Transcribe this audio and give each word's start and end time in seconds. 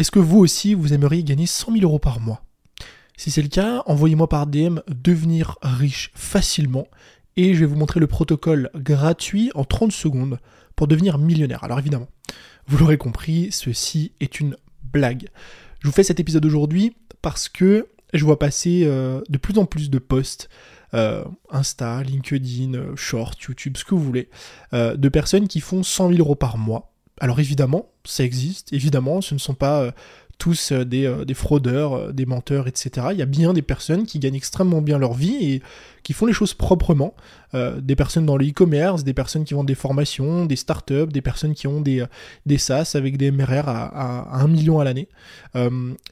Est-ce 0.00 0.10
que 0.10 0.18
vous 0.18 0.38
aussi, 0.38 0.72
vous 0.72 0.94
aimeriez 0.94 1.22
gagner 1.22 1.44
100 1.44 1.72
000 1.72 1.84
euros 1.84 1.98
par 1.98 2.20
mois? 2.20 2.42
Si 3.18 3.30
c'est 3.30 3.42
le 3.42 3.48
cas, 3.48 3.82
envoyez-moi 3.84 4.30
par 4.30 4.46
DM 4.46 4.78
devenir 4.88 5.58
riche 5.60 6.10
facilement 6.14 6.86
et 7.36 7.52
je 7.52 7.60
vais 7.60 7.66
vous 7.66 7.76
montrer 7.76 8.00
le 8.00 8.06
protocole 8.06 8.70
gratuit 8.74 9.50
en 9.54 9.64
30 9.64 9.92
secondes 9.92 10.38
pour 10.74 10.88
devenir 10.88 11.18
millionnaire. 11.18 11.64
Alors 11.64 11.78
évidemment, 11.78 12.08
vous 12.66 12.78
l'aurez 12.78 12.96
compris, 12.96 13.48
ceci 13.52 14.12
est 14.20 14.40
une 14.40 14.56
blague. 14.84 15.28
Je 15.80 15.88
vous 15.88 15.92
fais 15.92 16.02
cet 16.02 16.18
épisode 16.18 16.46
aujourd'hui 16.46 16.96
parce 17.20 17.50
que 17.50 17.88
je 18.14 18.24
vois 18.24 18.38
passer 18.38 18.84
euh, 18.86 19.20
de 19.28 19.36
plus 19.36 19.58
en 19.58 19.66
plus 19.66 19.90
de 19.90 19.98
posts, 19.98 20.48
euh, 20.94 21.26
Insta, 21.50 22.02
LinkedIn, 22.04 22.72
euh, 22.72 22.96
Short, 22.96 23.38
YouTube, 23.42 23.76
ce 23.76 23.84
que 23.84 23.94
vous 23.94 24.02
voulez, 24.02 24.30
de 24.72 25.08
personnes 25.10 25.46
qui 25.46 25.60
font 25.60 25.82
100 25.82 26.08
000 26.08 26.20
euros 26.20 26.36
par 26.36 26.56
mois 26.56 26.89
alors 27.20 27.38
évidemment, 27.38 27.90
ça 28.04 28.24
existe, 28.24 28.72
évidemment, 28.72 29.20
ce 29.20 29.34
ne 29.34 29.38
sont 29.38 29.54
pas 29.54 29.82
euh, 29.82 29.90
tous 30.38 30.72
euh, 30.72 30.86
des, 30.86 31.04
euh, 31.04 31.26
des, 31.26 31.34
fraudeurs, 31.34 32.14
des 32.14 32.24
menteurs, 32.24 32.66
etc. 32.66 33.08
Il 33.12 33.18
y 33.18 33.22
a 33.22 33.26
bien 33.26 33.52
des 33.52 33.60
personnes 33.60 34.06
qui 34.06 34.18
gagnent 34.18 34.36
extrêmement 34.36 34.80
bien 34.80 34.96
leur 34.98 35.12
vie 35.12 35.36
et 35.42 35.62
qui 36.02 36.14
font 36.14 36.24
les 36.24 36.32
choses 36.32 36.54
proprement. 36.54 37.14
des 37.52 37.96
personnes 37.96 38.24
dans 38.24 38.38
le 38.38 38.46
e-commerce, 38.46 39.04
des 39.04 39.12
personnes 39.12 39.44
qui 39.44 39.52
vendent 39.52 39.66
des 39.66 39.74
formations, 39.74 40.46
des 40.46 40.56
startups, 40.56 41.08
des 41.08 41.20
personnes 41.20 41.52
qui 41.52 41.66
ont 41.66 41.82
des, 41.82 42.06
SaaS 42.56 42.92
avec 42.94 43.18
des 43.18 43.30
MRR 43.30 43.68
à, 43.68 44.32
à, 44.32 44.42
1 44.42 44.48
million 44.48 44.80
à 44.80 44.84
l'année. 44.84 45.08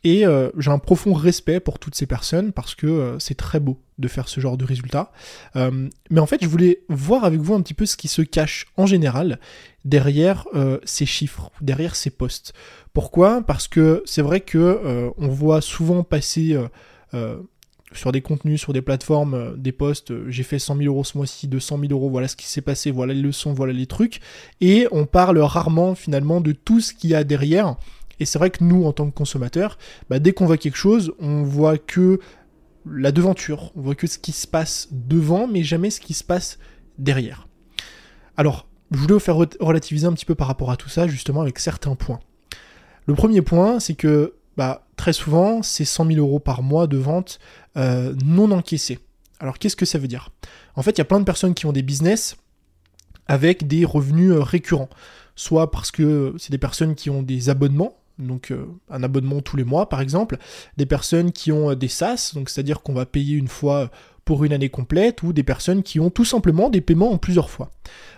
et 0.04 0.24
j'ai 0.58 0.70
un 0.70 0.78
profond 0.78 1.14
respect 1.14 1.60
pour 1.60 1.78
toutes 1.78 1.94
ces 1.94 2.06
personnes 2.06 2.52
parce 2.52 2.74
que 2.74 3.16
c'est 3.18 3.36
très 3.36 3.60
beau 3.60 3.78
de 3.98 4.08
faire 4.08 4.28
ce 4.28 4.40
genre 4.40 4.56
de 4.56 4.64
résultats. 4.64 5.12
mais 5.54 6.20
en 6.20 6.26
fait, 6.26 6.38
je 6.42 6.48
voulais 6.48 6.80
voir 6.88 7.24
avec 7.24 7.40
vous 7.40 7.54
un 7.54 7.62
petit 7.62 7.74
peu 7.74 7.86
ce 7.86 7.96
qui 7.96 8.08
se 8.08 8.22
cache 8.22 8.66
en 8.76 8.86
général 8.86 9.38
derrière 9.84 10.46
euh, 10.54 10.78
ces 10.84 11.06
chiffres, 11.06 11.50
derrière 11.60 11.96
ces 11.96 12.10
postes. 12.10 12.52
Pourquoi? 12.92 13.42
Parce 13.42 13.68
que 13.68 14.02
c'est 14.04 14.22
vrai 14.22 14.40
que 14.40 14.58
euh, 14.58 15.10
on 15.18 15.28
voit 15.28 15.60
souvent 15.60 16.02
passer 16.02 16.58
euh, 17.14 17.38
sur 17.92 18.12
des 18.12 18.20
contenus, 18.20 18.60
sur 18.60 18.72
des 18.72 18.82
plateformes, 18.82 19.56
des 19.56 19.72
posts, 19.72 20.12
j'ai 20.28 20.42
fait 20.42 20.58
100 20.58 20.76
000 20.76 20.92
euros 20.92 21.04
ce 21.04 21.16
mois-ci, 21.16 21.48
200 21.48 21.78
000 21.80 21.92
euros, 21.92 22.10
voilà 22.10 22.28
ce 22.28 22.36
qui 22.36 22.46
s'est 22.46 22.60
passé, 22.60 22.90
voilà 22.90 23.14
les 23.14 23.22
leçons, 23.22 23.54
voilà 23.54 23.72
les 23.72 23.86
trucs, 23.86 24.20
et 24.60 24.86
on 24.92 25.06
parle 25.06 25.38
rarement 25.38 25.94
finalement 25.94 26.40
de 26.40 26.52
tout 26.52 26.80
ce 26.80 26.92
qu'il 26.92 27.10
y 27.10 27.14
a 27.14 27.24
derrière. 27.24 27.76
Et 28.20 28.26
c'est 28.26 28.38
vrai 28.38 28.50
que 28.50 28.62
nous, 28.62 28.84
en 28.84 28.92
tant 28.92 29.08
que 29.08 29.14
consommateurs, 29.14 29.78
bah, 30.10 30.18
dès 30.18 30.32
qu'on 30.32 30.44
voit 30.44 30.58
quelque 30.58 30.76
chose, 30.76 31.14
on 31.18 31.44
voit 31.44 31.78
que 31.78 32.18
la 32.86 33.12
devanture, 33.12 33.72
on 33.76 33.82
voit 33.82 33.94
que 33.94 34.06
ce 34.06 34.18
qui 34.18 34.32
se 34.32 34.46
passe 34.46 34.88
devant, 34.90 35.46
mais 35.46 35.62
jamais 35.62 35.90
ce 35.90 36.00
qui 36.00 36.14
se 36.14 36.24
passe 36.24 36.58
derrière. 36.98 37.48
Alors, 38.36 38.66
je 38.90 38.98
voulais 38.98 39.14
vous 39.14 39.20
faire 39.20 39.36
relativiser 39.36 40.06
un 40.06 40.12
petit 40.12 40.24
peu 40.24 40.34
par 40.34 40.46
rapport 40.46 40.70
à 40.70 40.76
tout 40.76 40.88
ça, 40.88 41.06
justement 41.06 41.42
avec 41.42 41.58
certains 41.58 41.94
points. 41.94 42.20
Le 43.06 43.14
premier 43.14 43.42
point, 43.42 43.80
c'est 43.80 43.94
que 43.94 44.34
bah, 44.56 44.86
très 44.96 45.12
souvent, 45.12 45.62
c'est 45.62 45.84
100 45.84 46.06
000 46.06 46.18
euros 46.18 46.40
par 46.40 46.62
mois 46.62 46.86
de 46.86 46.96
vente 46.96 47.38
euh, 47.76 48.14
non 48.24 48.50
encaissés. 48.50 48.98
Alors 49.40 49.58
qu'est-ce 49.58 49.76
que 49.76 49.86
ça 49.86 49.98
veut 49.98 50.08
dire? 50.08 50.30
En 50.74 50.82
fait, 50.82 50.92
il 50.92 50.98
y 50.98 51.00
a 51.00 51.04
plein 51.04 51.20
de 51.20 51.24
personnes 51.24 51.54
qui 51.54 51.66
ont 51.66 51.72
des 51.72 51.82
business 51.82 52.36
avec 53.26 53.66
des 53.66 53.84
revenus 53.84 54.32
euh, 54.32 54.42
récurrents. 54.42 54.88
Soit 55.36 55.70
parce 55.70 55.92
que 55.92 56.34
c'est 56.38 56.50
des 56.50 56.58
personnes 56.58 56.96
qui 56.96 57.10
ont 57.10 57.22
des 57.22 57.48
abonnements, 57.50 57.96
donc 58.18 58.50
euh, 58.50 58.66
un 58.90 59.02
abonnement 59.02 59.40
tous 59.40 59.56
les 59.56 59.64
mois 59.64 59.88
par 59.88 60.00
exemple, 60.00 60.38
des 60.76 60.86
personnes 60.86 61.32
qui 61.32 61.52
ont 61.52 61.74
des 61.74 61.88
SaaS, 61.88 62.32
donc 62.34 62.50
c'est-à-dire 62.50 62.82
qu'on 62.82 62.94
va 62.94 63.06
payer 63.06 63.36
une 63.36 63.48
fois 63.48 63.90
pour 64.28 64.44
une 64.44 64.52
année 64.52 64.68
complète, 64.68 65.22
ou 65.22 65.32
des 65.32 65.42
personnes 65.42 65.82
qui 65.82 66.00
ont 66.00 66.10
tout 66.10 66.26
simplement 66.26 66.68
des 66.68 66.82
paiements 66.82 67.12
en 67.12 67.16
plusieurs 67.16 67.48
fois. 67.48 67.70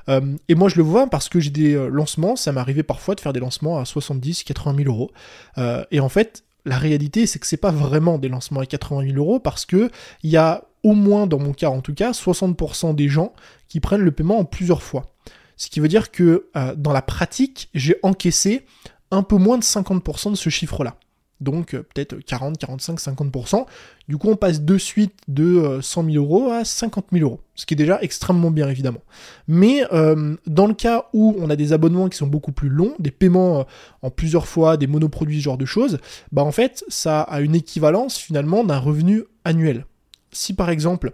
Euh, 0.09 0.37
et 0.49 0.57
moi 0.57 0.69
je 0.69 0.75
le 0.75 0.83
vois 0.83 1.07
parce 1.07 1.29
que 1.29 1.39
j'ai 1.39 1.51
des 1.51 1.75
euh, 1.75 1.87
lancements, 1.87 2.35
ça 2.35 2.51
m'arrivait 2.51 2.83
parfois 2.83 3.15
de 3.15 3.21
faire 3.21 3.33
des 3.33 3.39
lancements 3.39 3.79
à 3.79 3.85
70, 3.85 4.43
80 4.43 4.75
000 4.77 4.89
euros. 4.93 5.13
Euh, 5.57 5.85
et 5.93 6.01
en 6.01 6.09
fait, 6.09 6.43
la 6.65 6.79
réalité 6.79 7.27
c'est 7.27 7.39
que 7.39 7.47
c'est 7.47 7.57
pas 7.57 7.71
vraiment 7.71 8.19
des 8.19 8.29
lancements 8.29 8.59
à 8.59 8.67
80 8.67 9.07
000 9.07 9.19
euros 9.19 9.39
parce 9.39 9.65
que 9.65 9.89
il 10.25 10.31
y 10.31 10.37
a 10.37 10.65
au 10.83 10.95
moins 10.95 11.29
dans 11.29 11.39
mon 11.39 11.53
cas 11.53 11.71
en 11.71 11.81
tout 11.81 11.95
cas 11.95 12.11
60% 12.11 12.97
des 12.97 13.09
gens 13.09 13.33
qui 13.69 13.79
prennent 13.79 14.01
le 14.01 14.11
paiement 14.11 14.41
en 14.41 14.45
plusieurs 14.45 14.83
fois. 14.83 15.15
Ce 15.57 15.69
qui 15.69 15.79
veut 15.79 15.87
dire 15.87 16.11
que 16.11 16.49
dans 16.77 16.93
la 16.93 17.03
pratique, 17.03 17.69
j'ai 17.75 17.97
encaissé 18.03 18.65
un 19.11 19.23
peu 19.23 19.37
moins 19.37 19.59
de 19.59 19.65
50% 19.65 20.33
de 20.33 20.37
ce 20.37 20.51
chiffre-là 20.51 20.97
donc 21.41 21.75
euh, 21.75 21.83
peut-être 21.83 22.19
40, 22.19 22.59
45, 22.59 22.99
50%. 22.99 23.67
Du 24.09 24.17
coup, 24.17 24.29
on 24.29 24.37
passe 24.37 24.63
de 24.63 24.79
suite 24.79 25.15
de 25.29 25.79
100 25.81 26.03
euh, 26.03 26.13
000 26.13 26.25
euros 26.25 26.51
à 26.51 26.65
50 26.65 27.07
000 27.13 27.25
euros, 27.25 27.41
ce 27.55 27.67
qui 27.67 27.75
est 27.75 27.77
déjà 27.77 27.99
extrêmement 28.03 28.51
bien 28.51 28.69
évidemment. 28.69 29.03
Mais 29.49 29.85
euh, 29.93 30.37
dans 30.47 30.67
le 30.67 30.75
cas 30.75 31.07
où 31.13 31.37
on 31.39 31.51
a 31.51 31.57
des 31.57 31.73
abonnements 31.73 32.09
qui 32.09 32.19
sont 32.19 32.27
beaucoup 32.27 32.53
plus 32.53 32.69
longs, 32.69 32.95
des 32.99 33.11
paiements 33.11 33.67
en 34.03 34.11
plusieurs 34.11 34.47
fois, 34.47 34.77
des 34.77 34.87
monoproduits, 34.87 35.39
ce 35.39 35.45
genre 35.45 35.59
de 35.59 35.67
choses, 35.67 35.99
bah 36.33 36.43
en 36.43 36.53
fait, 36.53 36.85
ça 36.89 37.23
a 37.23 37.41
une 37.41 37.55
équivalence 37.55 38.19
finalement 38.19 38.65
d'un 38.65 38.79
revenu 38.79 39.25
annuel 39.45 39.85
si 40.33 40.55
par 40.55 40.71
exemple 40.71 41.13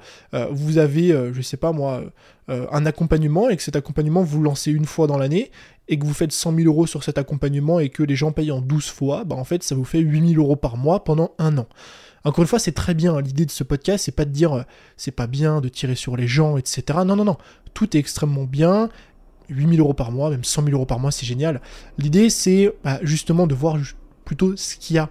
vous 0.51 0.79
avez, 0.79 1.09
je 1.33 1.41
sais 1.43 1.57
pas 1.57 1.73
moi, 1.73 2.03
un 2.49 2.87
accompagnement 2.87 3.49
et 3.49 3.57
que 3.57 3.63
cet 3.63 3.77
accompagnement 3.77 4.23
vous 4.23 4.43
lancez 4.43 4.71
une 4.71 4.85
fois 4.85 5.07
dans 5.07 5.19
l'année 5.19 5.51
et 5.89 5.99
que 5.99 6.05
vous 6.05 6.15
faites 6.15 6.33
100 6.33 6.55
000 6.55 6.67
euros 6.67 6.87
sur 6.87 7.03
cet 7.05 7.19
accompagnement 7.19 7.81
et 7.81 7.89
que 7.89 8.03
les 8.03 8.17
gens 8.17 8.33
payent 8.33 8.53
en 8.53 8.61
12 8.61 8.91
fois, 8.91 9.25
bah 9.25 9.37
en 9.37 9.45
fait 9.45 9.63
ça 9.63 9.75
vous 9.75 9.85
fait 9.85 10.01
8 10.01 10.35
000 10.35 10.43
euros 10.43 10.57
par 10.57 10.77
mois 10.77 11.05
pendant 11.05 11.33
un 11.39 11.57
an. 11.59 11.67
Encore 12.27 12.43
une 12.43 12.49
fois, 12.49 12.59
c'est 12.59 12.73
très 12.73 12.95
bien. 12.95 13.15
Hein. 13.15 13.23
L'idée 13.23 13.47
de 13.47 13.53
ce 13.53 13.63
podcast, 13.63 14.05
c'est 14.05 14.17
pas 14.17 14.25
de 14.25 14.33
dire 14.33 14.53
euh, 14.53 14.63
c'est 14.97 15.13
pas 15.13 15.29
bien 15.29 15.61
de 15.61 15.69
tirer 15.69 15.95
sur 15.95 16.17
les 16.17 16.27
gens, 16.27 16.57
etc. 16.57 16.83
Non, 17.07 17.15
non, 17.15 17.25
non. 17.25 17.37
Tout 17.73 17.97
est 17.97 18.01
extrêmement 18.01 18.45
bien. 18.45 18.89
8 19.49 19.69
000 19.69 19.79
euros 19.79 19.95
par 19.95 20.11
mois, 20.11 20.31
même 20.31 20.43
100 20.43 20.65
000 20.65 20.75
euros 20.75 20.87
par 20.87 20.99
mois, 20.99 21.13
c'est 21.13 21.25
génial. 21.25 21.61
L'idée, 21.99 22.29
c'est 22.31 22.75
bah, 22.83 22.99
justement 23.03 23.47
de 23.47 23.55
voir 23.55 23.77
plutôt 24.25 24.57
ce 24.57 24.75
qu'il 24.75 24.97
y 24.97 24.99
a 24.99 25.09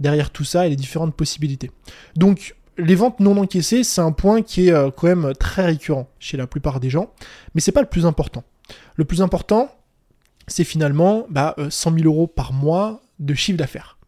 derrière 0.00 0.30
tout 0.30 0.44
ça 0.44 0.66
et 0.66 0.70
les 0.70 0.76
différentes 0.76 1.14
possibilités. 1.14 1.70
Donc, 2.16 2.56
les 2.78 2.94
ventes 2.94 3.20
non 3.20 3.36
encaissées, 3.36 3.84
c'est 3.84 4.00
un 4.00 4.12
point 4.12 4.42
qui 4.42 4.68
est 4.68 4.72
euh, 4.72 4.90
quand 4.90 5.06
même 5.06 5.32
très 5.38 5.64
récurrent 5.64 6.08
chez 6.18 6.36
la 6.36 6.46
plupart 6.46 6.80
des 6.80 6.90
gens, 6.90 7.12
mais 7.54 7.60
c'est 7.60 7.72
pas 7.72 7.82
le 7.82 7.88
plus 7.88 8.06
important. 8.06 8.44
Le 8.96 9.04
plus 9.04 9.22
important, 9.22 9.70
c'est 10.48 10.64
finalement 10.64 11.26
bah, 11.28 11.54
100 11.68 11.92
euh, 11.92 11.98
000 11.98 12.08
euros 12.08 12.26
par 12.26 12.52
mois 12.52 13.00
de 13.18 13.34
chiffre 13.34 13.58
d'affaires. 13.58 13.98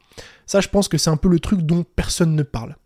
Ça, 0.46 0.60
je 0.60 0.68
pense 0.68 0.88
que 0.88 0.98
c'est 0.98 1.10
un 1.10 1.16
peu 1.16 1.28
le 1.28 1.40
truc 1.40 1.60
dont 1.62 1.84
personne 1.84 2.34
ne 2.34 2.42
parle. 2.42 2.76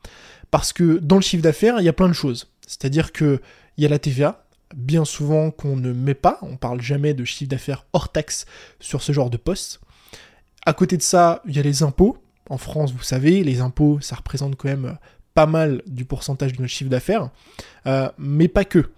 Parce 0.50 0.72
que 0.72 0.98
dans 0.98 1.16
le 1.16 1.22
chiffre 1.22 1.42
d'affaires, 1.42 1.80
il 1.80 1.84
y 1.84 1.88
a 1.88 1.92
plein 1.92 2.08
de 2.08 2.14
choses. 2.14 2.50
C'est-à-dire 2.66 3.12
qu'il 3.12 3.40
y 3.78 3.86
a 3.86 3.88
la 3.88 3.98
TVA, 3.98 4.44
bien 4.74 5.04
souvent 5.04 5.50
qu'on 5.50 5.76
ne 5.76 5.92
met 5.92 6.14
pas, 6.14 6.38
on 6.42 6.56
parle 6.56 6.80
jamais 6.80 7.14
de 7.14 7.24
chiffre 7.24 7.50
d'affaires 7.50 7.84
hors 7.92 8.10
taxe 8.10 8.46
sur 8.80 9.02
ce 9.02 9.12
genre 9.12 9.30
de 9.30 9.36
poste. 9.36 9.80
À 10.66 10.72
côté 10.72 10.96
de 10.96 11.02
ça, 11.02 11.42
il 11.46 11.56
y 11.56 11.58
a 11.58 11.62
les 11.62 11.82
impôts. 11.82 12.18
En 12.48 12.58
France, 12.58 12.92
vous 12.92 13.02
savez, 13.02 13.44
les 13.44 13.60
impôts, 13.60 14.00
ça 14.00 14.16
représente 14.16 14.56
quand 14.56 14.68
même 14.68 14.98
pas 15.34 15.46
mal 15.46 15.82
du 15.86 16.04
pourcentage 16.04 16.52
de 16.52 16.62
notre 16.62 16.72
chiffre 16.72 16.90
d'affaires, 16.90 17.30
euh, 17.86 18.08
mais 18.18 18.48
pas 18.48 18.64
que. 18.64 18.90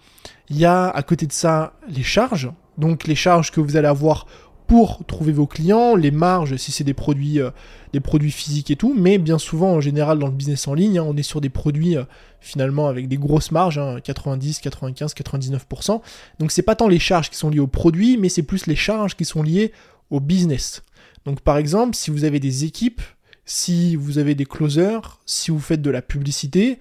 Il 0.49 0.59
y 0.59 0.65
a 0.65 0.89
à 0.89 1.03
côté 1.03 1.27
de 1.27 1.33
ça 1.33 1.75
les 1.89 2.03
charges, 2.03 2.51
donc 2.79 3.07
les 3.07 3.15
charges 3.15 3.51
que 3.51 3.61
vous 3.61 3.77
allez 3.77 3.89
avoir 3.89 4.27
pour 4.67 5.05
trouver 5.05 5.33
vos 5.33 5.47
clients, 5.47 5.97
les 5.97 6.11
marges 6.11 6.57
si 6.57 6.73
c'est 6.73 6.85
des 6.85 6.95
produits, 6.95 7.41
euh, 7.41 7.51
des 7.93 8.01
produits 8.01 8.31
physiques 8.31 8.71
et 8.71 8.77
tout, 8.77 8.95
mais 8.97 9.19
bien 9.19 9.39
souvent 9.39 9.73
en 9.73 9.81
général 9.81 10.19
dans 10.19 10.29
le 10.29 10.33
business 10.33 10.67
en 10.67 10.75
ligne, 10.75 10.99
hein, 10.99 11.05
on 11.07 11.17
est 11.17 11.23
sur 11.23 11.41
des 11.41 11.51
produits 11.51 11.97
euh, 11.97 12.05
finalement 12.41 12.89
avec 12.89 13.09
des 13.09 13.19
grosses 13.19 13.51
marges, 13.51 13.81
90, 14.03 14.61
95, 14.61 15.15
99%. 15.15 16.01
Donc 16.39 16.51
c'est 16.51 16.63
pas 16.63 16.75
tant 16.75 16.89
les 16.89 16.99
charges 16.99 17.29
qui 17.29 17.37
sont 17.37 17.51
liées 17.51 17.61
aux 17.61 17.67
produits, 17.67 18.17
mais 18.17 18.29
c'est 18.29 18.43
plus 18.43 18.67
les 18.67 18.77
charges 18.77 19.15
qui 19.15 19.25
sont 19.25 19.43
liées 19.43 19.73
au 20.11 20.21
business. 20.21 20.83
Donc 21.25 21.41
par 21.41 21.59
exemple, 21.59 21.95
si 21.95 22.11
vous 22.11 22.25
avez 22.25 22.41
des 22.41 22.65
équipes, 22.65 23.03
si 23.45 23.97
vous 23.97 24.19
avez 24.19 24.35
des 24.35 24.47
closers, 24.47 25.21
si 25.27 25.51
vous 25.51 25.61
faites 25.61 25.83
de 25.83 25.91
la 25.91 26.03
publicité, 26.03 26.79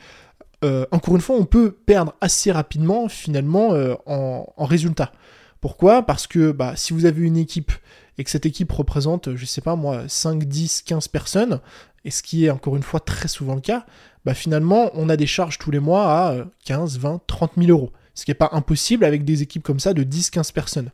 euh, 0.64 0.86
encore 0.92 1.16
une 1.16 1.22
fois, 1.22 1.36
on 1.38 1.46
peut 1.46 1.72
perdre 1.72 2.14
assez 2.22 2.52
rapidement 2.52 3.10
finalement 3.10 3.70
en, 4.06 4.46
en 4.56 4.66
résultat. 4.66 5.12
Pourquoi? 5.60 6.04
Parce 6.04 6.28
que 6.28 6.52
bah, 6.52 6.74
si 6.76 6.94
vous 6.94 7.06
avez 7.06 7.22
une 7.22 7.38
équipe 7.38 7.72
et 8.18 8.24
que 8.24 8.30
cette 8.30 8.46
équipe 8.46 8.72
représente, 8.72 9.36
je 9.36 9.46
sais 9.46 9.62
pas 9.62 9.76
moi, 9.76 10.04
5, 10.08 10.44
10, 10.44 10.82
15 10.82 11.08
personnes, 11.08 11.62
et 12.04 12.12
ce 12.12 12.24
qui 12.24 12.46
est 12.46 12.50
encore 12.50 12.76
une 12.76 12.84
fois 12.84 13.00
très 13.00 13.28
souvent 13.28 13.56
le 13.56 13.62
cas, 13.62 13.86
bah 14.26 14.34
finalement 14.34 14.90
on 14.96 15.10
a 15.10 15.18
des 15.18 15.28
charges 15.28 15.60
tous 15.60 15.72
les 15.72 15.80
mois 15.80 16.12
à 16.12 16.46
15, 16.66 16.98
20, 16.98 17.22
30 17.28 17.52
000 17.58 17.70
euros. 17.70 17.92
Ce 18.14 18.26
qui 18.26 18.32
n'est 18.32 18.36
pas 18.36 18.50
impossible 18.52 19.06
avec 19.06 19.24
des 19.24 19.42
équipes 19.42 19.64
comme 19.64 19.80
ça 19.80 19.94
de 19.94 20.04
10, 20.04 20.32
15 20.32 20.52
personnes. 20.52 20.92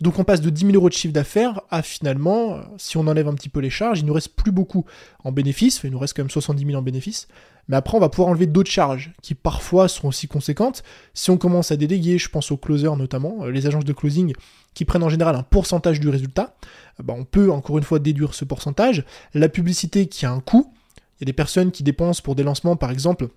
Donc 0.00 0.18
on 0.18 0.24
passe 0.24 0.40
de 0.40 0.50
10 0.50 0.66
000 0.66 0.74
euros 0.74 0.88
de 0.88 0.94
chiffre 0.94 1.14
d'affaires 1.14 1.62
à 1.70 1.82
finalement, 1.82 2.60
si 2.76 2.96
on 2.96 3.06
enlève 3.06 3.28
un 3.28 3.34
petit 3.34 3.48
peu 3.48 3.60
les 3.60 3.70
charges, 3.70 4.00
il 4.00 4.06
nous 4.06 4.12
reste 4.12 4.34
plus 4.34 4.52
beaucoup 4.52 4.84
en 5.24 5.32
bénéfice, 5.32 5.80
il 5.84 5.90
nous 5.90 5.98
reste 5.98 6.14
quand 6.14 6.22
même 6.22 6.30
70 6.30 6.66
000 6.66 6.78
en 6.78 6.82
bénéfice, 6.82 7.28
mais 7.68 7.76
après 7.76 7.96
on 7.96 8.00
va 8.00 8.10
pouvoir 8.10 8.28
enlever 8.28 8.46
d'autres 8.46 8.70
charges 8.70 9.12
qui 9.22 9.34
parfois 9.34 9.88
sont 9.88 10.08
aussi 10.08 10.28
conséquentes. 10.28 10.82
Si 11.14 11.30
on 11.30 11.38
commence 11.38 11.72
à 11.72 11.76
déléguer, 11.76 12.18
je 12.18 12.28
pense 12.28 12.50
aux 12.50 12.58
closers 12.58 12.96
notamment, 12.96 13.44
euh, 13.44 13.50
les 13.50 13.66
agences 13.66 13.84
de 13.84 13.92
closing 13.92 14.34
qui 14.74 14.84
prennent 14.84 15.02
en 15.02 15.08
général 15.08 15.34
un 15.34 15.42
pourcentage 15.42 15.98
du 15.98 16.10
résultat, 16.10 16.56
euh, 17.00 17.02
bah, 17.02 17.14
on 17.16 17.24
peut 17.24 17.50
encore 17.50 17.78
une 17.78 17.84
fois 17.84 17.98
déduire 17.98 18.34
ce 18.34 18.44
pourcentage. 18.44 19.04
La 19.32 19.48
publicité 19.48 20.06
qui 20.06 20.26
a 20.26 20.30
un 20.30 20.40
coût, 20.40 20.72
il 20.96 21.22
y 21.22 21.24
a 21.24 21.26
des 21.26 21.32
personnes 21.32 21.70
qui 21.70 21.82
dépensent 21.82 22.20
pour 22.22 22.34
des 22.34 22.42
lancements 22.42 22.76
par 22.76 22.90
exemple 22.90 23.28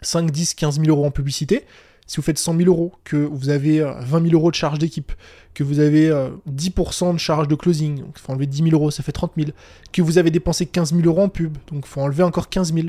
5, 0.00 0.30
10, 0.30 0.54
15 0.54 0.80
000 0.80 0.88
euros 0.88 1.06
en 1.06 1.10
publicité, 1.10 1.66
Si 2.12 2.16
vous 2.16 2.22
faites 2.22 2.36
100 2.36 2.58
000 2.58 2.68
euros, 2.68 2.92
que 3.04 3.16
vous 3.16 3.48
avez 3.48 3.80
20 3.80 4.24
000 4.24 4.34
euros 4.34 4.50
de 4.50 4.54
charge 4.54 4.78
d'équipe, 4.78 5.12
que 5.54 5.64
vous 5.64 5.78
avez 5.78 6.10
10% 6.46 7.14
de 7.14 7.18
charge 7.18 7.48
de 7.48 7.54
closing, 7.54 8.00
donc 8.00 8.12
il 8.16 8.20
faut 8.20 8.32
enlever 8.32 8.44
10 8.44 8.64
000 8.64 8.70
euros, 8.72 8.90
ça 8.90 9.02
fait 9.02 9.12
30 9.12 9.32
000, 9.34 9.52
que 9.94 10.02
vous 10.02 10.18
avez 10.18 10.30
dépensé 10.30 10.66
15 10.66 10.92
000 10.94 11.06
euros 11.06 11.22
en 11.22 11.30
pub, 11.30 11.56
donc 11.68 11.84
il 11.86 11.88
faut 11.88 12.02
enlever 12.02 12.22
encore 12.22 12.50
15 12.50 12.74
000. 12.74 12.88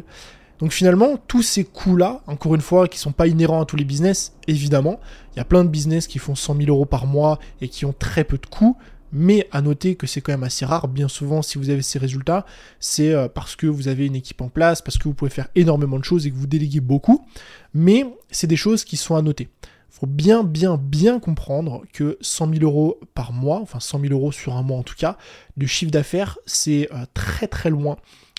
Donc 0.59 0.73
finalement, 0.73 1.15
tous 1.25 1.41
ces 1.41 1.63
coûts-là, 1.63 2.21
encore 2.27 2.53
une 2.53 2.59
fois, 2.59 2.89
qui 2.89 2.97
ne 2.97 3.01
sont 3.01 3.13
pas 3.13 3.27
inhérents 3.27 3.61
à 3.61 3.65
tous 3.65 3.77
les 3.77 3.85
business, 3.85 4.33
évidemment, 4.49 4.99
il 5.33 5.37
y 5.37 5.41
a 5.41 5.45
plein 5.45 5.63
de 5.63 5.69
business 5.69 6.05
qui 6.05 6.19
font 6.19 6.35
100 6.35 6.57
000 6.57 6.67
euros 6.67 6.83
par 6.83 7.07
mois 7.07 7.39
et 7.61 7.69
qui 7.69 7.85
ont 7.85 7.95
très 7.97 8.25
peu 8.25 8.37
de 8.37 8.45
coûts, 8.45 8.75
mais 9.13 9.47
à 9.51 9.61
noter 9.61 9.95
que 9.95 10.07
c'est 10.07 10.19
quand 10.19 10.33
même 10.33 10.43
assez 10.43 10.65
rare. 10.65 10.87
Bien 10.87 11.07
souvent, 11.07 11.41
si 11.41 11.57
vous 11.57 11.69
avez 11.69 11.83
ces 11.83 11.99
résultats, 11.99 12.45
c'est 12.79 13.13
euh, 13.13 13.29
parce 13.29 13.55
que 13.55 13.67
vous 13.67 13.87
avez 13.87 14.07
une 14.07 14.15
équipe 14.15 14.41
en 14.41 14.49
place, 14.49 14.81
parce 14.81 14.97
que 14.97 15.03
vous 15.03 15.13
pouvez 15.13 15.31
faire 15.31 15.47
énormément 15.55 15.99
de 15.99 16.03
choses 16.03 16.25
et 16.25 16.31
que 16.31 16.35
vous 16.35 16.47
déléguez 16.47 16.81
beaucoup. 16.81 17.25
Mais 17.73 18.05
c'est 18.31 18.47
des 18.47 18.55
choses 18.55 18.83
qui 18.83 18.97
sont 18.97 19.15
à 19.15 19.21
noter. 19.21 19.49
Il 19.63 19.99
faut 19.99 20.07
bien, 20.07 20.43
bien, 20.43 20.77
bien 20.77 21.19
comprendre 21.19 21.83
que 21.93 22.17
100 22.19 22.55
000 22.55 22.63
euros 22.63 22.99
par 23.13 23.31
mois, 23.31 23.59
enfin 23.61 23.79
100 23.79 24.01
000 24.01 24.13
euros 24.13 24.31
sur 24.31 24.55
un 24.55 24.63
mois 24.63 24.77
en 24.77 24.83
tout 24.83 24.95
cas, 24.97 25.17
de 25.55 25.67
chiffre 25.67 25.91
d'affaires, 25.91 26.39
c'est 26.47 26.89
euh, 26.91 27.05
très 27.13 27.47
très 27.47 27.69
loin 27.69 27.97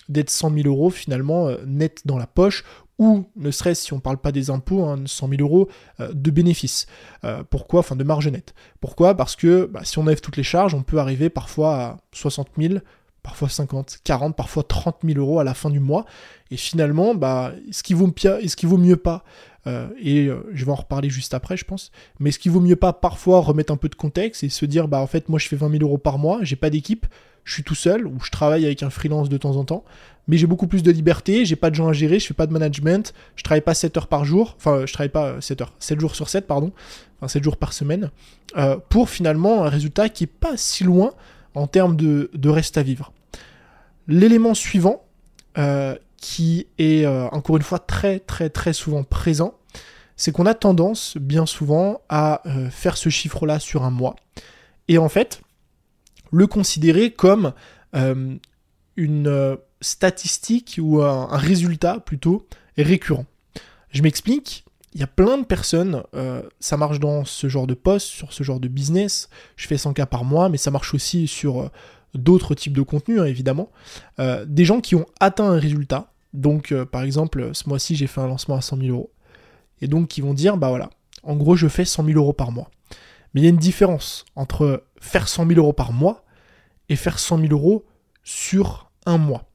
d'être 0.08 0.30
100 0.30 0.54
000 0.54 0.68
euros 0.68 0.90
finalement 0.90 1.48
euh, 1.48 1.58
net 1.66 2.02
dans 2.04 2.18
la 2.18 2.26
poche 2.26 2.64
ou 2.98 3.24
ne 3.36 3.50
serait-ce 3.50 3.84
si 3.84 3.92
on 3.92 3.96
ne 3.96 4.00
parle 4.00 4.18
pas 4.18 4.32
des 4.32 4.50
impôts, 4.50 4.86
100 5.06 5.26
hein, 5.26 5.30
000 5.36 5.42
euros 5.42 5.68
euh, 6.00 6.12
de 6.12 6.30
bénéfices. 6.30 6.86
Euh, 7.24 7.42
pourquoi 7.48 7.80
Enfin 7.80 7.96
de 7.96 8.04
marge 8.04 8.28
nette? 8.28 8.54
Pourquoi? 8.80 9.16
Parce 9.16 9.36
que 9.36 9.66
bah, 9.66 9.80
si 9.84 9.98
on 9.98 10.02
enlève 10.02 10.20
toutes 10.20 10.36
les 10.36 10.42
charges, 10.42 10.74
on 10.74 10.82
peut 10.82 10.98
arriver 10.98 11.28
parfois 11.28 11.76
à 11.76 11.96
60 12.12 12.48
000, 12.56 12.74
parfois 13.22 13.48
50, 13.48 13.98
40, 14.04 14.36
parfois 14.36 14.62
30 14.62 14.98
000 15.04 15.18
euros 15.18 15.40
à 15.40 15.44
la 15.44 15.54
fin 15.54 15.70
du 15.70 15.80
mois. 15.80 16.04
Et 16.50 16.56
finalement, 16.56 17.14
bah, 17.14 17.52
est-ce 17.68 17.82
qu'il 17.82 17.96
vaut, 17.96 18.12
vaut 18.62 18.78
mieux 18.78 18.96
pas 18.96 19.24
et 19.66 20.28
je 20.52 20.64
vais 20.64 20.70
en 20.70 20.76
reparler 20.76 21.08
juste 21.08 21.34
après, 21.34 21.56
je 21.56 21.64
pense. 21.64 21.90
Mais 22.20 22.28
est-ce 22.28 22.38
qu'il 22.38 22.52
vaut 22.52 22.60
mieux 22.60 22.76
pas 22.76 22.92
parfois 22.92 23.40
remettre 23.40 23.72
un 23.72 23.76
peu 23.76 23.88
de 23.88 23.94
contexte 23.94 24.44
et 24.44 24.48
se 24.48 24.66
dire, 24.66 24.88
bah 24.88 25.00
en 25.00 25.06
fait, 25.06 25.28
moi 25.28 25.38
je 25.38 25.48
fais 25.48 25.56
20 25.56 25.70
000 25.70 25.82
euros 25.82 25.98
par 25.98 26.18
mois, 26.18 26.40
j'ai 26.42 26.56
pas 26.56 26.70
d'équipe, 26.70 27.06
je 27.44 27.52
suis 27.52 27.62
tout 27.62 27.74
seul 27.74 28.06
ou 28.06 28.18
je 28.22 28.30
travaille 28.30 28.64
avec 28.64 28.82
un 28.82 28.90
freelance 28.90 29.28
de 29.28 29.36
temps 29.36 29.56
en 29.56 29.64
temps, 29.64 29.84
mais 30.26 30.38
j'ai 30.38 30.46
beaucoup 30.46 30.66
plus 30.66 30.82
de 30.82 30.90
liberté, 30.90 31.44
j'ai 31.44 31.56
pas 31.56 31.70
de 31.70 31.74
gens 31.74 31.88
à 31.88 31.92
gérer, 31.92 32.18
je 32.18 32.26
fais 32.26 32.34
pas 32.34 32.46
de 32.46 32.52
management, 32.52 33.12
je 33.36 33.42
travaille 33.42 33.60
pas 33.60 33.74
7 33.74 33.96
heures 33.96 34.06
par 34.06 34.24
jour, 34.24 34.54
enfin 34.56 34.86
je 34.86 34.92
travaille 34.92 35.10
pas 35.10 35.40
7 35.40 35.60
heures, 35.60 35.72
7 35.78 36.00
jours 36.00 36.14
sur 36.14 36.28
7 36.28 36.46
pardon, 36.46 36.72
enfin 37.18 37.28
7 37.28 37.44
jours 37.44 37.56
par 37.56 37.72
semaine, 37.72 38.10
euh, 38.56 38.76
pour 38.88 39.10
finalement 39.10 39.64
un 39.64 39.68
résultat 39.68 40.08
qui 40.08 40.24
est 40.24 40.28
pas 40.28 40.56
si 40.56 40.84
loin 40.84 41.12
en 41.54 41.66
termes 41.66 41.96
de, 41.96 42.48
reste 42.48 42.78
à 42.78 42.82
vivre. 42.82 43.12
L'élément 44.08 44.54
suivant, 44.54 45.04
euh, 45.56 45.94
qui 46.24 46.68
est 46.78 47.04
euh, 47.04 47.28
encore 47.28 47.58
une 47.58 47.62
fois 47.62 47.78
très 47.78 48.18
très 48.18 48.48
très 48.48 48.72
souvent 48.72 49.04
présent, 49.04 49.58
c'est 50.16 50.32
qu'on 50.32 50.46
a 50.46 50.54
tendance 50.54 51.18
bien 51.18 51.44
souvent 51.44 52.00
à 52.08 52.42
faire 52.70 52.96
ce 52.96 53.08
chiffre-là 53.08 53.58
sur 53.58 53.82
un 53.82 53.90
mois. 53.90 54.14
Et 54.86 54.96
en 54.96 55.08
fait, 55.08 55.42
le 56.34 56.46
considérer 56.46 57.10
comme 57.12 57.52
euh, 57.94 58.36
une 58.96 59.28
euh, 59.28 59.56
statistique 59.80 60.78
ou 60.80 61.02
un, 61.02 61.36
résultat 61.36 62.00
plutôt 62.00 62.46
récurrent. 62.76 63.26
Je 63.90 64.02
m'explique, 64.02 64.64
il 64.94 65.00
y 65.00 65.04
a 65.04 65.08
plein 65.08 65.38
de 65.38 65.44
personnes, 65.44 66.02
euh, 66.14 66.42
ça 66.60 66.76
marche 66.76 67.00
dans 67.00 67.24
ce 67.24 67.48
genre 67.48 67.66
de 67.66 67.74
poste, 67.74 68.06
sur 68.06 68.32
ce 68.32 68.42
genre 68.42 68.60
de 68.60 68.68
business, 68.68 69.28
je 69.56 69.66
fais 69.66 69.76
100 69.76 69.92
cas 69.92 70.06
par 70.06 70.24
mois, 70.24 70.48
mais 70.48 70.58
ça 70.58 70.70
marche 70.70 70.94
aussi 70.94 71.26
sur 71.26 71.70
d'autres 72.14 72.54
types 72.54 72.72
de 72.72 72.82
contenus, 72.82 73.20
hein, 73.20 73.24
évidemment. 73.24 73.70
des 74.18 74.64
gens 74.64 74.80
qui 74.80 74.94
ont 74.94 75.06
atteint 75.20 75.50
un 75.50 75.58
résultat, 75.58 76.13
donc 76.34 76.74
par 76.92 77.02
exemple, 77.02 77.50
ce 77.54 77.68
mois-ci 77.68 77.96
j'ai 77.96 78.06
fait 78.06 78.20
un 78.20 78.26
lancement 78.26 78.56
à 78.56 78.60
100 78.60 78.76
000 78.76 78.88
euros, 78.88 79.10
et 79.80 79.88
donc 79.88 80.08
qui 80.08 80.20
vont 80.20 80.34
dire, 80.34 80.58
bah 80.58 80.68
voilà, 80.68 80.90
en 81.22 81.36
gros 81.36 81.56
je 81.56 81.68
fais 81.68 81.86
100 81.86 82.04
000 82.04 82.18
euros 82.18 82.34
par 82.34 82.52
mois. 82.52 82.70
Mais 83.32 83.40
il 83.40 83.44
y 83.44 83.46
a 83.46 83.50
une 83.50 83.56
différence 83.56 84.24
entre 84.36 84.84
faire 85.00 85.28
100 85.28 85.46
000 85.46 85.58
euros 85.58 85.72
par 85.72 85.92
mois 85.92 86.24
et 86.88 86.96
faire 86.96 87.18
100 87.18 87.38
000 87.38 87.52
euros 87.52 87.84
sur 88.22 88.90
un 89.06 89.18
mois. 89.18 89.50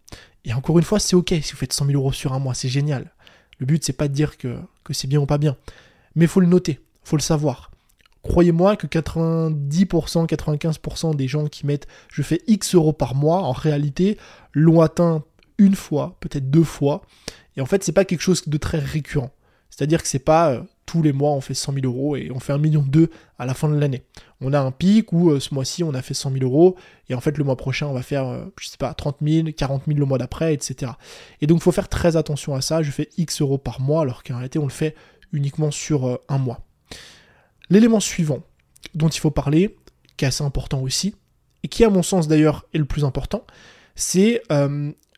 Et 0.45 0.53
encore 0.53 0.77
une 0.79 0.85
fois, 0.85 0.99
c'est 0.99 1.15
ok 1.15 1.33
si 1.41 1.51
vous 1.51 1.57
faites 1.57 1.73
100 1.73 1.85
000 1.85 1.97
euros 1.97 2.11
sur 2.11 2.33
un 2.33 2.39
mois, 2.39 2.53
c'est 2.53 2.69
génial. 2.69 3.13
Le 3.57 3.65
but, 3.65 3.83
c'est 3.83 3.93
pas 3.93 4.07
de 4.07 4.13
dire 4.13 4.37
que, 4.37 4.59
c'est 4.91 5.07
bien 5.07 5.19
ou 5.19 5.25
pas 5.25 5.37
bien. 5.37 5.55
Mais 6.15 6.25
il 6.25 6.27
faut 6.27 6.39
le 6.39 6.47
noter, 6.47 6.79
faut 7.03 7.17
le 7.17 7.21
savoir. 7.21 7.71
Croyez-moi 8.23 8.75
que 8.75 8.87
90%, 8.87 10.27
95% 10.27 11.15
des 11.15 11.27
gens 11.27 11.47
qui 11.47 11.65
mettent 11.65 11.87
je 12.11 12.21
fais 12.21 12.41
X 12.47 12.75
euros 12.75 12.93
par 12.93 13.15
mois, 13.15 13.43
en 13.43 13.51
réalité, 13.51 14.17
l'ont 14.53 14.81
atteint 14.81 15.23
une 15.59 15.75
fois, 15.75 16.17
peut-être 16.19 16.49
deux 16.49 16.63
fois. 16.63 17.03
Et 17.55 17.61
en 17.61 17.67
fait, 17.67 17.83
c'est 17.83 17.91
pas 17.91 18.05
quelque 18.05 18.21
chose 18.21 18.47
de 18.47 18.57
très 18.57 18.79
récurrent. 18.79 19.31
C'est-à-dire 19.69 20.01
que 20.01 20.07
c'est 20.09 20.19
pas 20.19 20.51
euh, 20.51 20.61
tous 20.85 21.01
les 21.01 21.13
mois 21.13 21.31
on 21.31 21.41
fait 21.41 21.53
100 21.53 21.73
000 21.73 21.85
euros 21.85 22.15
et 22.17 22.31
on 22.31 22.39
fait 22.39 22.51
un 22.51 22.57
million 22.57 22.81
deux 22.81 23.09
à 23.37 23.45
la 23.45 23.53
fin 23.53 23.69
de 23.69 23.77
l'année. 23.77 24.03
On 24.41 24.51
a 24.51 24.59
un 24.59 24.71
pic 24.71 25.13
où 25.13 25.29
euh, 25.29 25.39
ce 25.39 25.53
mois-ci 25.53 25.83
on 25.83 25.93
a 25.93 26.01
fait 26.01 26.13
100 26.13 26.33
000 26.33 26.43
euros 26.43 26.75
et 27.07 27.15
en 27.15 27.21
fait 27.21 27.37
le 27.37 27.43
mois 27.43 27.55
prochain 27.55 27.87
on 27.87 27.93
va 27.93 28.01
faire, 28.01 28.27
euh, 28.27 28.45
je 28.59 28.67
sais 28.67 28.77
pas, 28.77 28.93
30 28.93 29.17
000, 29.21 29.47
40 29.55 29.83
000 29.87 29.99
le 29.99 30.05
mois 30.05 30.17
d'après, 30.17 30.53
etc. 30.53 30.91
Et 31.39 31.47
donc 31.47 31.59
il 31.59 31.61
faut 31.61 31.71
faire 31.71 31.87
très 31.87 32.17
attention 32.17 32.55
à 32.55 32.61
ça. 32.61 32.81
Je 32.81 32.91
fais 32.91 33.09
X 33.17 33.41
euros 33.41 33.57
par 33.57 33.79
mois 33.79 34.01
alors 34.01 34.23
qu'en 34.23 34.35
réalité 34.35 34.59
on 34.59 34.65
le 34.65 34.71
fait 34.71 34.95
uniquement 35.31 35.71
sur 35.71 36.19
un 36.27 36.37
mois. 36.39 36.59
L'élément 37.69 37.99
suivant 37.99 38.41
dont 38.95 39.07
il 39.09 39.19
faut 39.19 39.31
parler, 39.31 39.77
qui 40.17 40.25
est 40.25 40.27
assez 40.27 40.43
important 40.43 40.81
aussi, 40.81 41.15
et 41.63 41.67
qui 41.67 41.85
à 41.85 41.89
mon 41.89 42.03
sens 42.03 42.27
d'ailleurs 42.27 42.65
est 42.73 42.79
le 42.79 42.85
plus 42.85 43.05
important, 43.05 43.45
c'est 43.95 44.41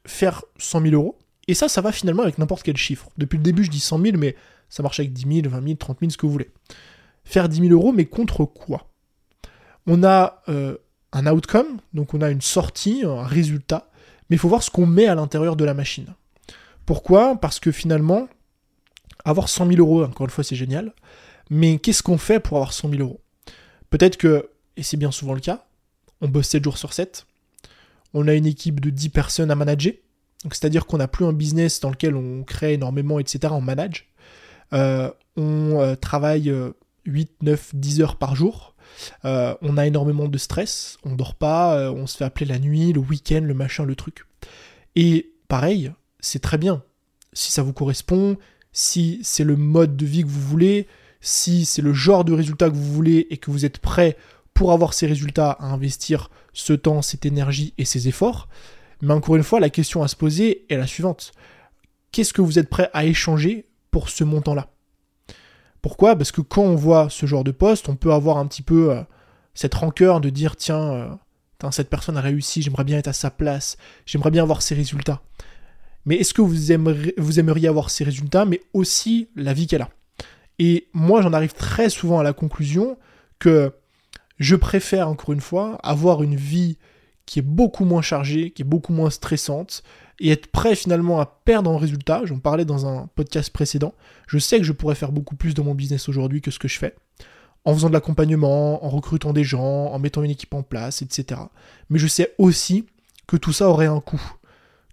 faire 0.05 0.43
100 0.57 0.81
000 0.81 0.93
euros 0.93 1.17
et 1.47 1.53
ça, 1.53 1.67
ça 1.67 1.81
va 1.81 1.91
finalement 1.91 2.23
avec 2.23 2.37
n'importe 2.37 2.63
quel 2.63 2.77
chiffre. 2.77 3.09
Depuis 3.17 3.37
le 3.37 3.43
début, 3.43 3.63
je 3.63 3.69
dis 3.69 3.79
100 3.79 4.01
000, 4.01 4.17
mais 4.17 4.35
ça 4.69 4.83
marche 4.83 4.99
avec 4.99 5.11
10 5.13 5.41
000, 5.41 5.49
20 5.49 5.63
000, 5.63 5.75
30 5.75 5.99
000, 5.99 6.11
ce 6.11 6.17
que 6.17 6.25
vous 6.25 6.31
voulez. 6.31 6.49
Faire 7.23 7.49
10 7.49 7.61
000 7.67 7.73
euros, 7.73 7.91
mais 7.91 8.05
contre 8.05 8.45
quoi? 8.45 8.89
On 9.87 10.03
a 10.03 10.43
euh, 10.49 10.77
un 11.11 11.27
outcome, 11.27 11.79
donc 11.93 12.13
on 12.13 12.21
a 12.21 12.29
une 12.29 12.41
sortie, 12.41 13.03
un 13.03 13.23
résultat, 13.23 13.89
mais 14.29 14.35
il 14.35 14.39
faut 14.39 14.49
voir 14.49 14.63
ce 14.63 14.69
qu'on 14.69 14.85
met 14.85 15.07
à 15.07 15.15
l'intérieur 15.15 15.55
de 15.55 15.65
la 15.65 15.73
machine. 15.73 16.07
Pourquoi? 16.85 17.35
Parce 17.35 17.59
que 17.59 17.71
finalement, 17.71 18.27
avoir 19.25 19.49
100 19.49 19.67
000 19.67 19.79
euros, 19.79 20.03
encore 20.03 20.25
une 20.25 20.31
fois, 20.31 20.43
c'est 20.43 20.55
génial, 20.55 20.93
mais 21.49 21.79
qu'est-ce 21.79 22.03
qu'on 22.03 22.17
fait 22.17 22.39
pour 22.39 22.57
avoir 22.57 22.73
100 22.73 22.89
000 22.91 23.01
euros? 23.01 23.21
Peut-être 23.89 24.17
que, 24.17 24.49
et 24.77 24.83
c'est 24.83 24.97
bien 24.97 25.11
souvent 25.11 25.33
le 25.33 25.41
cas, 25.41 25.65
on 26.21 26.27
bosse 26.27 26.47
7 26.47 26.63
jours 26.63 26.77
sur 26.77 26.93
7, 26.93 27.25
on 28.13 28.27
a 28.27 28.33
une 28.33 28.45
équipe 28.45 28.79
de 28.79 28.89
10 28.89 29.09
personnes 29.09 29.51
à 29.51 29.55
manager, 29.55 29.93
c'est-à-dire 30.45 30.85
qu'on 30.85 30.97
n'a 30.97 31.07
plus 31.07 31.25
un 31.25 31.33
business 31.33 31.79
dans 31.79 31.89
lequel 31.89 32.15
on 32.15 32.43
crée 32.43 32.73
énormément, 32.73 33.19
etc., 33.19 33.53
on 33.55 33.61
manage. 33.61 34.09
Euh, 34.73 35.11
on 35.37 35.79
euh, 35.79 35.95
travaille 35.95 36.53
8, 37.05 37.31
9, 37.41 37.75
10 37.75 38.01
heures 38.01 38.15
par 38.17 38.35
jour. 38.35 38.75
Euh, 39.25 39.55
on 39.61 39.77
a 39.77 39.87
énormément 39.87 40.27
de 40.27 40.37
stress, 40.37 40.97
on 41.03 41.15
dort 41.15 41.35
pas, 41.35 41.91
on 41.91 42.07
se 42.07 42.17
fait 42.17 42.25
appeler 42.25 42.45
la 42.45 42.59
nuit, 42.59 42.91
le 42.91 42.99
week-end, 42.99 43.41
le 43.41 43.53
machin, 43.53 43.85
le 43.85 43.95
truc. 43.95 44.25
Et 44.95 45.31
pareil, 45.47 45.91
c'est 46.19 46.41
très 46.41 46.57
bien. 46.57 46.83
Si 47.33 47.51
ça 47.51 47.63
vous 47.63 47.73
correspond, 47.73 48.37
si 48.73 49.19
c'est 49.23 49.45
le 49.45 49.55
mode 49.55 49.95
de 49.95 50.05
vie 50.05 50.23
que 50.23 50.27
vous 50.27 50.41
voulez, 50.41 50.87
si 51.21 51.65
c'est 51.65 51.81
le 51.81 51.93
genre 51.93 52.25
de 52.25 52.33
résultat 52.33 52.69
que 52.69 52.75
vous 52.75 52.93
voulez 52.93 53.27
et 53.29 53.37
que 53.37 53.51
vous 53.51 53.65
êtes 53.65 53.77
prêt 53.77 54.17
pour 54.53 54.71
avoir 54.71 54.93
ces 54.93 55.07
résultats 55.07 55.51
à 55.51 55.65
investir 55.65 56.29
ce 56.53 56.73
temps, 56.73 57.01
cette 57.01 57.25
énergie 57.25 57.73
et 57.77 57.85
ces 57.85 58.07
efforts, 58.07 58.47
mais 59.01 59.13
encore 59.13 59.35
une 59.35 59.43
fois, 59.43 59.59
la 59.59 59.69
question 59.69 60.03
à 60.03 60.07
se 60.07 60.15
poser 60.15 60.65
est 60.69 60.77
la 60.77 60.87
suivante. 60.87 61.31
Qu'est-ce 62.11 62.33
que 62.33 62.41
vous 62.41 62.59
êtes 62.59 62.69
prêt 62.69 62.89
à 62.93 63.05
échanger 63.05 63.67
pour 63.89 64.09
ce 64.09 64.23
montant-là? 64.23 64.67
Pourquoi? 65.81 66.15
Parce 66.15 66.31
que 66.31 66.41
quand 66.41 66.61
on 66.61 66.75
voit 66.75 67.09
ce 67.09 67.25
genre 67.25 67.43
de 67.43 67.51
poste, 67.51 67.89
on 67.89 67.95
peut 67.95 68.13
avoir 68.13 68.37
un 68.37 68.45
petit 68.45 68.61
peu 68.61 68.91
euh, 68.91 69.01
cette 69.55 69.73
rancœur 69.73 70.21
de 70.21 70.29
dire 70.29 70.55
tiens, 70.55 70.91
euh, 70.91 71.71
cette 71.71 71.89
personne 71.89 72.17
a 72.17 72.21
réussi, 72.21 72.61
j'aimerais 72.61 72.83
bien 72.83 72.97
être 72.97 73.07
à 73.07 73.13
sa 73.13 73.31
place, 73.31 73.77
j'aimerais 74.05 74.31
bien 74.31 74.43
avoir 74.43 74.61
ses 74.61 74.75
résultats. 74.75 75.21
Mais 76.05 76.15
est-ce 76.15 76.33
que 76.33 76.41
vous 76.41 76.71
aimeriez, 76.71 77.13
vous 77.17 77.39
aimeriez 77.39 77.67
avoir 77.67 77.89
ses 77.89 78.03
résultats, 78.03 78.45
mais 78.45 78.61
aussi 78.73 79.29
la 79.35 79.53
vie 79.53 79.67
qu'elle 79.67 79.83
a? 79.83 79.89
Et 80.59 80.87
moi, 80.93 81.21
j'en 81.21 81.33
arrive 81.33 81.53
très 81.53 81.89
souvent 81.89 82.19
à 82.19 82.23
la 82.23 82.33
conclusion 82.33 82.97
que 83.39 83.73
je 84.41 84.55
préfère, 84.55 85.07
encore 85.07 85.33
une 85.33 85.39
fois, 85.39 85.77
avoir 85.83 86.23
une 86.23 86.35
vie 86.35 86.79
qui 87.27 87.37
est 87.37 87.43
beaucoup 87.43 87.85
moins 87.85 88.01
chargée, 88.01 88.49
qui 88.49 88.63
est 88.63 88.65
beaucoup 88.65 88.91
moins 88.91 89.11
stressante, 89.11 89.83
et 90.19 90.31
être 90.31 90.47
prêt 90.47 90.75
finalement 90.75 91.19
à 91.19 91.27
perdre 91.45 91.69
en 91.69 91.77
résultat, 91.77 92.23
j'en 92.25 92.39
parlais 92.39 92.65
dans 92.65 92.87
un 92.87 93.07
podcast 93.13 93.51
précédent, 93.53 93.93
je 94.27 94.39
sais 94.39 94.57
que 94.57 94.63
je 94.63 94.71
pourrais 94.71 94.95
faire 94.95 95.11
beaucoup 95.11 95.35
plus 95.35 95.53
de 95.53 95.61
mon 95.61 95.75
business 95.75 96.09
aujourd'hui 96.09 96.41
que 96.41 96.49
ce 96.49 96.57
que 96.57 96.67
je 96.67 96.79
fais, 96.79 96.95
en 97.65 97.73
faisant 97.75 97.87
de 97.87 97.93
l'accompagnement, 97.93 98.83
en 98.83 98.89
recrutant 98.89 99.31
des 99.31 99.43
gens, 99.43 99.91
en 99.93 99.99
mettant 99.99 100.23
une 100.23 100.31
équipe 100.31 100.55
en 100.55 100.63
place, 100.63 101.03
etc. 101.03 101.41
Mais 101.91 101.99
je 101.99 102.07
sais 102.07 102.33
aussi 102.39 102.87
que 103.27 103.37
tout 103.37 103.53
ça 103.53 103.69
aurait 103.69 103.85
un 103.85 103.99
coût, 103.99 104.21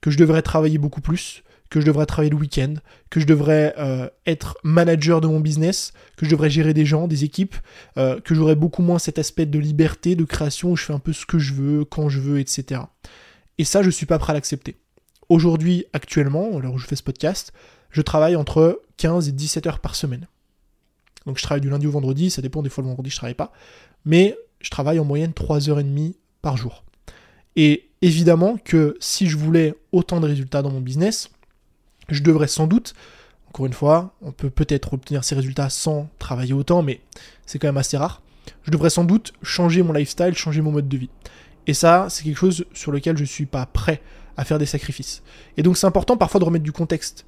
que 0.02 0.10
je 0.10 0.18
devrais 0.18 0.42
travailler 0.42 0.76
beaucoup 0.76 1.00
plus, 1.00 1.42
que 1.70 1.80
je 1.80 1.86
devrais 1.86 2.06
travailler 2.06 2.30
le 2.30 2.36
week-end, 2.36 2.74
que 3.10 3.20
je 3.20 3.26
devrais 3.26 3.74
euh, 3.78 4.08
être 4.26 4.56
manager 4.62 5.20
de 5.20 5.26
mon 5.26 5.40
business, 5.40 5.92
que 6.16 6.24
je 6.24 6.30
devrais 6.30 6.50
gérer 6.50 6.74
des 6.74 6.86
gens, 6.86 7.08
des 7.08 7.24
équipes, 7.24 7.56
euh, 7.96 8.20
que 8.20 8.34
j'aurais 8.34 8.54
beaucoup 8.54 8.82
moins 8.82 8.98
cet 8.98 9.18
aspect 9.18 9.46
de 9.46 9.58
liberté, 9.58 10.16
de 10.16 10.24
création 10.24 10.72
où 10.72 10.76
je 10.76 10.84
fais 10.84 10.92
un 10.92 10.98
peu 10.98 11.12
ce 11.12 11.26
que 11.26 11.38
je 11.38 11.52
veux, 11.52 11.84
quand 11.84 12.08
je 12.08 12.20
veux, 12.20 12.40
etc. 12.40 12.82
Et 13.58 13.64
ça, 13.64 13.82
je 13.82 13.90
suis 13.90 14.06
pas 14.06 14.18
prêt 14.18 14.32
à 14.32 14.34
l'accepter. 14.34 14.76
Aujourd'hui, 15.28 15.84
actuellement, 15.92 16.56
alors 16.56 16.74
où 16.74 16.78
je 16.78 16.86
fais 16.86 16.96
ce 16.96 17.02
podcast, 17.02 17.52
je 17.90 18.02
travaille 18.02 18.36
entre 18.36 18.80
15 18.96 19.28
et 19.28 19.32
17 19.32 19.66
heures 19.66 19.80
par 19.80 19.94
semaine. 19.94 20.26
Donc 21.26 21.36
je 21.36 21.42
travaille 21.42 21.60
du 21.60 21.68
lundi 21.68 21.86
au 21.86 21.90
vendredi, 21.90 22.30
ça 22.30 22.40
dépend 22.40 22.62
des 22.62 22.70
fois 22.70 22.82
le 22.82 22.88
vendredi 22.88 23.10
je 23.10 23.16
travaille 23.16 23.34
pas, 23.34 23.52
mais 24.06 24.34
je 24.60 24.70
travaille 24.70 24.98
en 24.98 25.04
moyenne 25.04 25.32
3h30 25.32 26.14
par 26.40 26.56
jour. 26.56 26.84
Et 27.56 27.90
évidemment 28.00 28.56
que 28.56 28.96
si 29.00 29.26
je 29.26 29.36
voulais 29.36 29.74
autant 29.92 30.20
de 30.20 30.26
résultats 30.26 30.62
dans 30.62 30.70
mon 30.70 30.80
business, 30.80 31.28
je 32.08 32.22
devrais 32.22 32.48
sans 32.48 32.66
doute, 32.66 32.94
encore 33.48 33.66
une 33.66 33.72
fois, 33.72 34.14
on 34.22 34.32
peut 34.32 34.50
peut-être 34.50 34.92
obtenir 34.92 35.24
ces 35.24 35.34
résultats 35.34 35.70
sans 35.70 36.08
travailler 36.18 36.52
autant, 36.52 36.82
mais 36.82 37.00
c'est 37.46 37.58
quand 37.58 37.68
même 37.68 37.76
assez 37.76 37.96
rare, 37.96 38.22
je 38.62 38.70
devrais 38.70 38.90
sans 38.90 39.04
doute 39.04 39.32
changer 39.42 39.82
mon 39.82 39.92
lifestyle, 39.92 40.34
changer 40.34 40.60
mon 40.60 40.72
mode 40.72 40.88
de 40.88 40.96
vie. 40.96 41.10
Et 41.66 41.74
ça, 41.74 42.06
c'est 42.08 42.24
quelque 42.24 42.38
chose 42.38 42.64
sur 42.72 42.92
lequel 42.92 43.16
je 43.16 43.22
ne 43.22 43.26
suis 43.26 43.46
pas 43.46 43.66
prêt 43.66 44.00
à 44.36 44.44
faire 44.44 44.58
des 44.58 44.66
sacrifices. 44.66 45.22
Et 45.56 45.62
donc 45.62 45.76
c'est 45.76 45.86
important 45.86 46.16
parfois 46.16 46.40
de 46.40 46.44
remettre 46.44 46.64
du 46.64 46.72
contexte, 46.72 47.26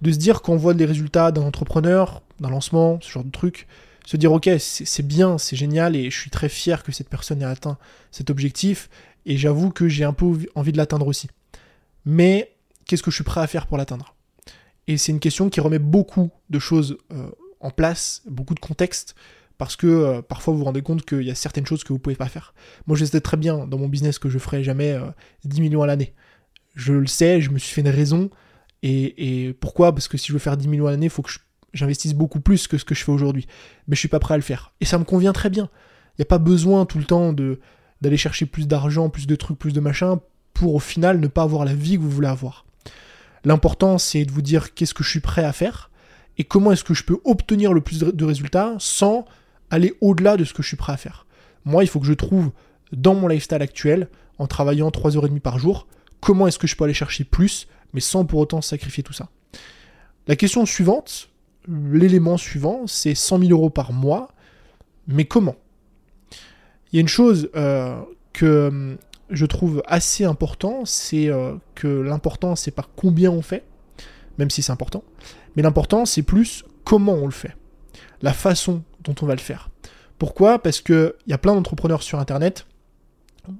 de 0.00 0.12
se 0.12 0.18
dire 0.18 0.40
qu'on 0.42 0.56
voit 0.56 0.74
des 0.74 0.84
résultats 0.84 1.32
d'un 1.32 1.42
entrepreneur, 1.42 2.22
d'un 2.40 2.50
lancement, 2.50 2.98
ce 3.02 3.10
genre 3.10 3.24
de 3.24 3.30
truc, 3.30 3.66
se 4.06 4.16
dire 4.16 4.32
ok 4.32 4.50
c'est 4.58 5.06
bien, 5.06 5.38
c'est 5.38 5.56
génial 5.56 5.96
et 5.96 6.10
je 6.10 6.18
suis 6.18 6.30
très 6.30 6.48
fier 6.48 6.82
que 6.82 6.92
cette 6.92 7.08
personne 7.08 7.42
ait 7.42 7.46
atteint 7.46 7.78
cet 8.10 8.30
objectif 8.30 8.88
et 9.26 9.36
j'avoue 9.36 9.70
que 9.70 9.88
j'ai 9.88 10.04
un 10.04 10.12
peu 10.12 10.38
envie 10.54 10.72
de 10.72 10.76
l'atteindre 10.76 11.06
aussi. 11.06 11.28
Mais 12.04 12.54
qu'est-ce 12.86 13.02
que 13.02 13.10
je 13.10 13.16
suis 13.16 13.24
prêt 13.24 13.40
à 13.40 13.46
faire 13.46 13.66
pour 13.66 13.78
l'atteindre? 13.78 14.13
Et 14.86 14.98
c'est 14.98 15.12
une 15.12 15.20
question 15.20 15.48
qui 15.48 15.60
remet 15.60 15.78
beaucoup 15.78 16.30
de 16.50 16.58
choses 16.58 16.98
euh, 17.12 17.28
en 17.60 17.70
place, 17.70 18.22
beaucoup 18.26 18.54
de 18.54 18.60
contexte, 18.60 19.14
parce 19.56 19.76
que 19.76 19.86
euh, 19.86 20.22
parfois 20.22 20.52
vous 20.52 20.58
vous 20.58 20.64
rendez 20.64 20.82
compte 20.82 21.04
qu'il 21.04 21.22
y 21.22 21.30
a 21.30 21.34
certaines 21.34 21.66
choses 21.66 21.84
que 21.84 21.92
vous 21.92 21.98
pouvez 21.98 22.16
pas 22.16 22.28
faire. 22.28 22.54
Moi 22.86 22.96
je 22.96 23.04
sais 23.04 23.20
très 23.20 23.36
bien 23.36 23.66
dans 23.66 23.78
mon 23.78 23.88
business 23.88 24.18
que 24.18 24.28
je 24.28 24.38
ferai 24.38 24.62
jamais 24.62 24.98
10 25.44 25.58
euh, 25.58 25.62
millions 25.62 25.82
à 25.82 25.86
l'année. 25.86 26.14
Je 26.74 26.92
le 26.92 27.06
sais, 27.06 27.40
je 27.40 27.50
me 27.50 27.58
suis 27.58 27.72
fait 27.72 27.80
une 27.80 27.88
raison. 27.88 28.30
Et, 28.82 29.56
pourquoi? 29.60 29.94
Parce 29.94 30.08
que 30.08 30.18
si 30.18 30.28
je 30.28 30.34
veux 30.34 30.38
faire 30.38 30.58
10 30.58 30.68
millions 30.68 30.86
à 30.86 30.90
l'année, 30.90 31.06
il 31.06 31.10
faut 31.10 31.22
que 31.22 31.30
j'investisse 31.72 32.12
beaucoup 32.12 32.40
plus 32.40 32.68
que 32.68 32.76
ce 32.76 32.84
que 32.84 32.94
je 32.94 33.02
fais 33.02 33.12
aujourd'hui. 33.12 33.46
Mais 33.88 33.94
je 33.94 34.00
suis 34.00 34.08
pas 34.08 34.18
prêt 34.18 34.34
à 34.34 34.36
le 34.36 34.42
faire. 34.42 34.74
Et 34.82 34.84
ça 34.84 34.98
me 34.98 35.04
convient 35.04 35.32
très 35.32 35.48
bien. 35.48 35.70
Il 36.12 36.20
n'y 36.20 36.24
a 36.24 36.26
pas 36.26 36.38
besoin 36.38 36.84
tout 36.84 36.98
le 36.98 37.04
temps 37.04 37.32
d'aller 37.32 38.16
chercher 38.18 38.44
plus 38.44 38.68
d'argent, 38.68 39.08
plus 39.08 39.26
de 39.26 39.36
trucs, 39.36 39.58
plus 39.58 39.72
de 39.72 39.80
machin, 39.80 40.20
pour 40.52 40.74
au 40.74 40.80
final 40.80 41.18
ne 41.18 41.28
pas 41.28 41.42
avoir 41.42 41.64
la 41.64 41.72
vie 41.72 41.96
que 41.96 42.02
vous 42.02 42.10
voulez 42.10 42.28
avoir. 42.28 42.66
L'important, 43.44 43.98
c'est 43.98 44.24
de 44.24 44.32
vous 44.32 44.42
dire 44.42 44.74
qu'est-ce 44.74 44.94
que 44.94 45.04
je 45.04 45.10
suis 45.10 45.20
prêt 45.20 45.44
à 45.44 45.52
faire 45.52 45.90
et 46.38 46.44
comment 46.44 46.72
est-ce 46.72 46.84
que 46.84 46.94
je 46.94 47.04
peux 47.04 47.18
obtenir 47.24 47.72
le 47.72 47.80
plus 47.80 48.00
de 48.00 48.24
résultats 48.24 48.74
sans 48.78 49.24
aller 49.70 49.94
au-delà 50.00 50.36
de 50.36 50.44
ce 50.44 50.52
que 50.52 50.62
je 50.62 50.68
suis 50.68 50.76
prêt 50.76 50.92
à 50.92 50.96
faire. 50.96 51.26
Moi, 51.64 51.84
il 51.84 51.86
faut 51.86 52.00
que 52.00 52.06
je 52.06 52.12
trouve 52.12 52.50
dans 52.92 53.14
mon 53.14 53.28
lifestyle 53.28 53.62
actuel, 53.62 54.08
en 54.38 54.46
travaillant 54.46 54.88
3h30 54.88 55.40
par 55.40 55.58
jour, 55.58 55.86
comment 56.20 56.46
est-ce 56.46 56.58
que 56.58 56.66
je 56.66 56.76
peux 56.76 56.84
aller 56.84 56.94
chercher 56.94 57.24
plus, 57.24 57.68
mais 57.92 58.00
sans 58.00 58.24
pour 58.24 58.40
autant 58.40 58.60
sacrifier 58.62 59.02
tout 59.02 59.12
ça. 59.12 59.28
La 60.26 60.36
question 60.36 60.64
suivante, 60.66 61.28
l'élément 61.68 62.36
suivant, 62.36 62.86
c'est 62.86 63.14
100 63.14 63.40
000 63.40 63.50
euros 63.50 63.70
par 63.70 63.92
mois, 63.92 64.28
mais 65.06 65.24
comment? 65.24 65.56
Il 66.92 66.96
y 66.96 66.98
a 66.98 67.00
une 67.00 67.08
chose 67.08 67.50
euh, 67.56 68.00
que 68.32 68.68
hum, 68.68 68.96
je 69.34 69.46
trouve 69.46 69.82
assez 69.86 70.24
important, 70.24 70.84
c'est 70.84 71.28
euh, 71.28 71.54
que 71.74 71.88
l'important, 71.88 72.56
c'est 72.56 72.70
pas 72.70 72.86
combien 72.96 73.30
on 73.30 73.42
fait, 73.42 73.64
même 74.38 74.50
si 74.50 74.62
c'est 74.62 74.72
important, 74.72 75.04
mais 75.56 75.62
l'important, 75.62 76.06
c'est 76.06 76.22
plus 76.22 76.64
comment 76.84 77.14
on 77.14 77.26
le 77.26 77.32
fait, 77.32 77.56
la 78.22 78.32
façon 78.32 78.82
dont 79.02 79.14
on 79.22 79.26
va 79.26 79.34
le 79.34 79.40
faire. 79.40 79.70
Pourquoi? 80.18 80.58
Parce 80.60 80.80
qu'il 80.80 81.12
y 81.26 81.32
a 81.32 81.38
plein 81.38 81.54
d'entrepreneurs 81.54 82.02
sur 82.02 82.18
Internet, 82.18 82.66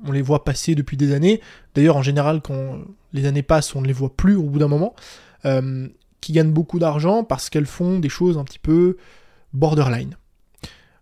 on 0.06 0.12
les 0.12 0.22
voit 0.22 0.44
passer 0.44 0.74
depuis 0.74 0.96
des 0.96 1.12
années, 1.12 1.40
d'ailleurs 1.74 1.96
en 1.96 2.02
général 2.02 2.40
quand 2.40 2.78
les 3.12 3.26
années 3.26 3.42
passent, 3.42 3.74
on 3.74 3.82
ne 3.82 3.86
les 3.86 3.92
voit 3.92 4.14
plus 4.14 4.36
au 4.36 4.44
bout 4.44 4.58
d'un 4.58 4.68
moment, 4.68 4.94
euh, 5.44 5.88
qui 6.20 6.32
gagnent 6.32 6.52
beaucoup 6.52 6.78
d'argent 6.78 7.22
parce 7.22 7.50
qu'elles 7.50 7.66
font 7.66 7.98
des 7.98 8.08
choses 8.08 8.38
un 8.38 8.44
petit 8.44 8.58
peu 8.58 8.96
borderline. 9.52 10.16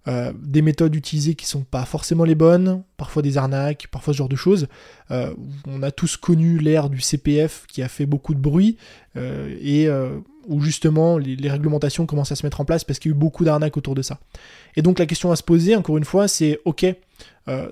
Euh, 0.09 0.33
des 0.37 0.63
méthodes 0.63 0.97
utilisées 0.97 1.37
qui 1.37 1.47
sont 1.47 1.63
pas 1.63 1.85
forcément 1.85 2.25
les 2.25 2.35
bonnes, 2.35 2.83
parfois 2.97 3.23
des 3.23 3.39
arnaques, 3.39 3.87
parfois 3.89 4.13
ce 4.13 4.19
genre 4.19 4.29
de 4.29 4.35
choses. 4.35 4.67
Euh, 5.13 5.33
on 5.69 5.81
a 5.85 5.93
tous 5.93 6.17
connu 6.17 6.59
l'ère 6.59 6.91
du 6.91 7.01
CPF 7.01 7.67
qui 7.69 7.83
a 7.83 7.89
fait 7.89 8.05
beaucoup 8.05 8.35
de 8.35 8.41
bruit 8.41 8.79
euh, 9.17 9.57
et 9.61 9.89
où 10.49 10.61
justement 10.61 11.19
les, 11.19 11.49
réglementations 11.49 12.05
commencent 12.07 12.33
à 12.33 12.37
se 12.37 12.45
mettre 12.45 12.61
en 12.61 12.65
place 12.65 12.83
parce 12.83 12.99
qu'il 12.99 13.13
y 13.13 13.15
a 13.15 13.17
eu 13.17 13.19
beaucoup 13.19 13.45
d'arnaques 13.45 13.77
autour 13.77 13.95
de 13.95 14.03
ça. 14.03 14.19
Et 14.75 14.83
donc 14.83 14.99
la 14.99 15.07
question 15.07 15.31
à 15.31 15.37
se 15.37 15.45
poser, 15.45 15.77
encore 15.77 15.99
une 15.99 16.05
fois, 16.05 16.27
c'est 16.27 16.59
ok, 16.65 16.85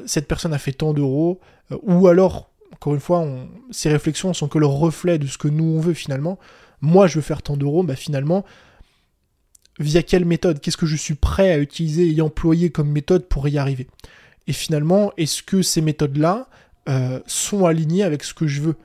cette 0.07 0.29
personne 0.29 0.53
a 0.53 0.59
fait 0.59 0.73
tant 0.73 0.93
d'euros, 0.93 1.41
ou 1.83 2.07
alors, 2.07 2.51
encore 2.73 2.95
une 2.95 3.01
fois, 3.01 3.27
ces 3.73 3.89
réflexions 3.89 4.33
sont 4.35 4.47
que 4.47 4.59
le 4.59 4.67
reflet 4.67 5.19
de 5.19 5.27
ce 5.27 5.37
que 5.37 5.49
nous 5.49 5.65
on 5.65 5.81
veut 5.81 5.95
finalement. 5.95 6.39
Moi 6.81 7.09
je 7.09 7.17
veux 7.17 7.23
faire 7.23 7.43
tant 7.43 7.57
d'euros, 7.57 7.83
bah 7.83 7.97
finalement 7.97 8.45
via 9.81 10.03
quelle 10.03 10.25
méthode 10.25 10.61
Qu'est-ce 10.61 10.77
que 10.77 10.87
je 10.87 10.97
suis 10.97 11.15
prêt 11.15 11.51
à 11.51 11.59
utiliser 11.59 12.15
et 12.15 12.21
employer 12.21 12.71
comme 12.71 12.91
méthode 12.91 13.27
pour 13.27 13.49
y 13.49 13.59
arriver 13.59 13.89
Et 14.47 14.53
finalement, 14.53 15.13
est-ce 15.17 15.43
que 15.43 15.63
ces 15.63 15.81
méthodes-là 15.81 16.49
euh, 16.89 17.21
sont 17.27 17.65
alignées 17.65 18.05
avec 18.05 18.23
ce 18.23 18.35
que 18.35 18.47
je 18.47 18.61
veux? 18.61 18.77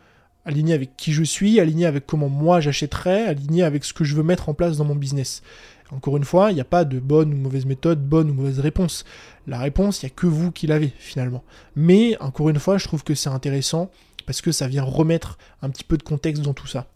Alignées 0.46 0.74
avec 0.74 0.96
qui 0.96 1.12
je 1.12 1.24
suis, 1.24 1.60
alignées 1.60 1.86
avec 1.86 2.06
comment 2.06 2.30
moi 2.30 2.62
j'achèterais, 2.62 3.26
alignées 3.26 3.64
avec 3.64 3.84
ce 3.84 3.94
que 3.94 4.04
je 4.04 4.16
veux 4.16 4.24
mettre 4.24 4.48
en 4.48 4.54
place 4.54 4.78
dans 4.78 4.86
mon 4.86 4.96
business? 4.96 5.44
Encore 5.92 6.18
une 6.18 6.24
fois, 6.24 6.52
il 6.52 6.56
n'y 6.56 6.62
a 6.62 6.66
pas 6.66 6.86
de 6.86 7.00
bonne 7.00 7.34
ou 7.34 7.38
mauvaise 7.38 7.66
méthode, 7.66 8.04
bonne 8.04 8.32
ou 8.32 8.34
mauvaise 8.34 8.60
réponse. 8.60 9.06
La 9.48 9.60
réponse, 9.60 10.02
il 10.02 10.06
n'y 10.06 10.12
a 10.12 10.16
que 10.16 10.28
vous 10.28 10.52
qui 10.52 10.66
l'avez 10.66 10.94
finalement. 10.98 11.44
Mais 11.76 12.18
encore 12.22 12.50
une 12.50 12.60
fois, 12.60 12.78
je 12.78 12.88
trouve 12.88 13.04
que 13.04 13.14
c'est 13.14 13.30
intéressant 13.30 13.92
parce 14.26 14.42
que 14.42 14.52
ça 14.52 14.68
vient 14.68 14.84
remettre 14.84 15.38
un 15.62 15.70
petit 15.70 15.84
peu 15.84 15.98
de 15.98 16.04
contexte 16.04 16.42
dans 16.42 16.54
tout 16.54 16.68
ça. 16.68 16.88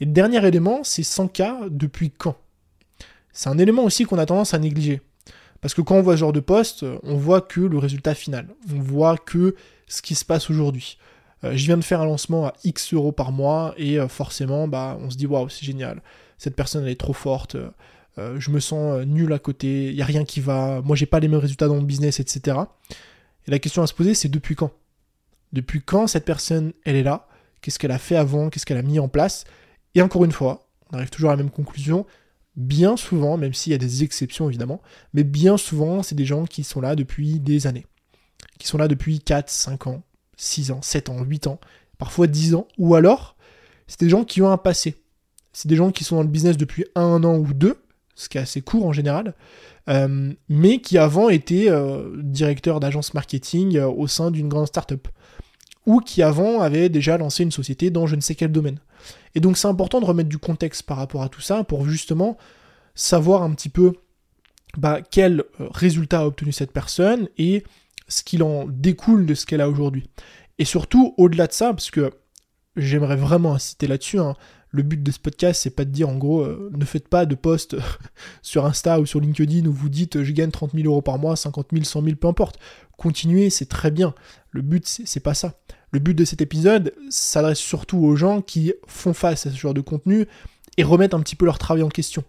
Et 0.00 0.04
le 0.04 0.12
dernier 0.12 0.46
élément, 0.46 0.80
c'est 0.84 1.02
100K 1.02 1.68
depuis 1.70 2.10
quand? 2.10 2.36
C'est 3.32 3.48
un 3.48 3.58
élément 3.58 3.84
aussi 3.84 4.04
qu'on 4.04 4.18
a 4.18 4.26
tendance 4.26 4.54
à 4.54 4.58
négliger. 4.58 5.00
Parce 5.60 5.74
que 5.74 5.80
quand 5.80 5.96
on 5.96 6.02
voit 6.02 6.14
ce 6.14 6.20
genre 6.20 6.32
de 6.32 6.40
poste, 6.40 6.84
on 7.02 7.16
voit 7.16 7.40
que 7.40 7.60
le 7.60 7.78
résultat 7.78 8.14
final. 8.14 8.48
On 8.72 8.80
voit 8.80 9.16
que 9.16 9.54
ce 9.86 10.02
qui 10.02 10.14
se 10.14 10.24
passe 10.24 10.50
aujourd'hui. 10.50 10.98
Euh, 11.44 11.52
je 11.56 11.66
viens 11.66 11.76
de 11.76 11.84
faire 11.84 12.00
un 12.00 12.06
lancement 12.06 12.46
à 12.46 12.54
X 12.64 12.94
euros 12.94 13.12
par 13.12 13.32
mois 13.32 13.74
et 13.76 13.98
euh, 13.98 14.08
forcément, 14.08 14.68
bah, 14.68 14.98
on 15.00 15.10
se 15.10 15.16
dit 15.16 15.26
waouh, 15.26 15.48
c'est 15.48 15.64
génial. 15.64 16.02
Cette 16.36 16.56
personne, 16.56 16.84
elle 16.84 16.90
est 16.90 17.00
trop 17.00 17.12
forte. 17.12 17.56
Euh, 18.18 18.38
je 18.38 18.50
me 18.50 18.60
sens 18.60 19.04
nul 19.06 19.32
à 19.32 19.38
côté. 19.38 19.90
Il 19.90 19.94
n'y 19.96 20.02
a 20.02 20.06
rien 20.06 20.24
qui 20.24 20.40
va. 20.40 20.80
Moi, 20.82 20.96
j'ai 20.96 21.06
pas 21.06 21.20
les 21.20 21.28
mêmes 21.28 21.40
résultats 21.40 21.68
dans 21.68 21.76
mon 21.76 21.82
business, 21.82 22.20
etc. 22.20 22.56
Et 23.46 23.50
la 23.50 23.58
question 23.58 23.82
à 23.82 23.86
se 23.86 23.94
poser, 23.94 24.14
c'est 24.14 24.28
depuis 24.28 24.54
quand? 24.54 24.72
Depuis 25.52 25.80
quand 25.80 26.06
cette 26.06 26.24
personne, 26.24 26.72
elle 26.84 26.96
est 26.96 27.02
là? 27.02 27.26
Qu'est-ce 27.60 27.78
qu'elle 27.78 27.90
a 27.90 27.98
fait 27.98 28.16
avant? 28.16 28.50
Qu'est-ce 28.50 28.66
qu'elle 28.66 28.76
a 28.76 28.82
mis 28.82 28.98
en 28.98 29.08
place? 29.08 29.44
Et 29.94 30.02
encore 30.02 30.24
une 30.24 30.32
fois, 30.32 30.68
on 30.92 30.96
arrive 30.96 31.10
toujours 31.10 31.30
à 31.30 31.32
la 31.32 31.42
même 31.42 31.50
conclusion 31.50 32.06
bien 32.58 32.96
souvent, 32.96 33.36
même 33.38 33.54
s'il 33.54 33.70
y 33.70 33.74
a 33.74 33.78
des 33.78 34.02
exceptions 34.02 34.48
évidemment, 34.48 34.82
mais 35.14 35.24
bien 35.24 35.56
souvent, 35.56 36.02
c'est 36.02 36.16
des 36.16 36.26
gens 36.26 36.44
qui 36.44 36.64
sont 36.64 36.80
là 36.80 36.96
depuis 36.96 37.38
des 37.38 37.66
années. 37.66 37.86
Qui 38.58 38.66
sont 38.66 38.78
là 38.78 38.88
depuis 38.88 39.20
4, 39.20 39.48
5 39.48 39.86
ans, 39.86 40.02
6 40.36 40.72
ans, 40.72 40.82
7 40.82 41.08
ans, 41.08 41.22
8 41.22 41.46
ans, 41.46 41.60
parfois 41.96 42.26
10 42.26 42.56
ans, 42.56 42.66
ou 42.76 42.96
alors, 42.96 43.36
c'est 43.86 44.00
des 44.00 44.08
gens 44.08 44.24
qui 44.24 44.42
ont 44.42 44.50
un 44.50 44.58
passé. 44.58 44.96
C'est 45.52 45.68
des 45.68 45.76
gens 45.76 45.92
qui 45.92 46.04
sont 46.04 46.16
dans 46.16 46.22
le 46.22 46.28
business 46.28 46.56
depuis 46.56 46.84
un 46.96 47.22
an 47.24 47.38
ou 47.38 47.54
deux, 47.54 47.80
ce 48.16 48.28
qui 48.28 48.38
est 48.38 48.40
assez 48.40 48.60
court 48.60 48.86
en 48.86 48.92
général, 48.92 49.34
euh, 49.88 50.32
mais 50.48 50.80
qui 50.80 50.98
avant 50.98 51.28
étaient 51.28 51.70
euh, 51.70 52.10
directeurs 52.16 52.80
d'agence 52.80 53.14
marketing 53.14 53.76
euh, 53.76 53.86
au 53.86 54.08
sein 54.08 54.32
d'une 54.32 54.48
grande 54.48 54.66
startup. 54.66 55.06
Ou 55.88 56.00
qui 56.00 56.22
avant 56.22 56.60
avaient 56.60 56.90
déjà 56.90 57.16
lancé 57.16 57.42
une 57.42 57.50
société 57.50 57.90
dans 57.90 58.06
je 58.06 58.14
ne 58.14 58.20
sais 58.20 58.34
quel 58.34 58.52
domaine. 58.52 58.78
Et 59.34 59.40
donc 59.40 59.56
c'est 59.56 59.68
important 59.68 60.00
de 60.00 60.04
remettre 60.04 60.28
du 60.28 60.36
contexte 60.36 60.82
par 60.82 60.98
rapport 60.98 61.22
à 61.22 61.30
tout 61.30 61.40
ça 61.40 61.64
pour 61.64 61.88
justement 61.88 62.36
savoir 62.94 63.42
un 63.42 63.52
petit 63.52 63.70
peu 63.70 63.94
bah, 64.76 65.00
quel 65.10 65.40
euh, 65.40 65.68
résultat 65.70 66.20
a 66.20 66.26
obtenu 66.26 66.52
cette 66.52 66.72
personne 66.72 67.28
et 67.38 67.64
ce 68.06 68.22
qu'il 68.22 68.42
en 68.42 68.66
découle 68.68 69.24
de 69.24 69.32
ce 69.34 69.46
qu'elle 69.46 69.62
a 69.62 69.68
aujourd'hui. 69.70 70.10
Et 70.58 70.66
surtout, 70.66 71.14
au-delà 71.16 71.46
de 71.46 71.52
ça, 71.52 71.72
parce 71.72 71.90
que 71.90 72.10
j'aimerais 72.76 73.16
vraiment 73.16 73.54
insister 73.54 73.86
là-dessus, 73.86 74.18
hein, 74.18 74.34
le 74.70 74.82
but 74.82 75.02
de 75.02 75.10
ce 75.10 75.18
podcast, 75.18 75.62
c'est 75.62 75.70
pas 75.70 75.86
de 75.86 75.90
dire 75.90 76.10
en 76.10 76.16
gros, 76.16 76.42
euh, 76.42 76.70
ne 76.76 76.84
faites 76.84 77.08
pas 77.08 77.24
de 77.24 77.34
post 77.34 77.76
sur 78.42 78.66
Insta 78.66 79.00
ou 79.00 79.06
sur 79.06 79.20
LinkedIn 79.20 79.66
où 79.66 79.72
vous 79.72 79.88
dites 79.88 80.22
je 80.22 80.32
gagne 80.32 80.50
30 80.50 80.72
000 80.74 80.86
euros 80.86 81.00
par 81.00 81.18
mois, 81.18 81.36
50 81.36 81.68
000, 81.72 81.84
100 81.84 82.02
000, 82.02 82.16
peu 82.16 82.28
importe. 82.28 82.58
Continuez, 82.98 83.48
c'est 83.48 83.68
très 83.68 83.90
bien. 83.90 84.14
Le 84.50 84.60
but, 84.60 84.84
c'est 84.86 85.20
pas 85.20 85.34
ça. 85.34 85.54
Le 85.90 86.00
but 86.00 86.14
de 86.14 86.24
cet 86.24 86.42
épisode 86.42 86.92
s'adresse 87.08 87.58
surtout 87.58 87.98
aux 87.98 88.16
gens 88.16 88.42
qui 88.42 88.74
font 88.86 89.14
face 89.14 89.46
à 89.46 89.50
ce 89.50 89.56
genre 89.56 89.74
de 89.74 89.80
contenu 89.80 90.26
et 90.76 90.84
remettent 90.84 91.14
un 91.14 91.20
petit 91.20 91.36
peu 91.36 91.46
leur 91.46 91.58
travail 91.58 91.82
en 91.82 91.88
question. 91.88 92.24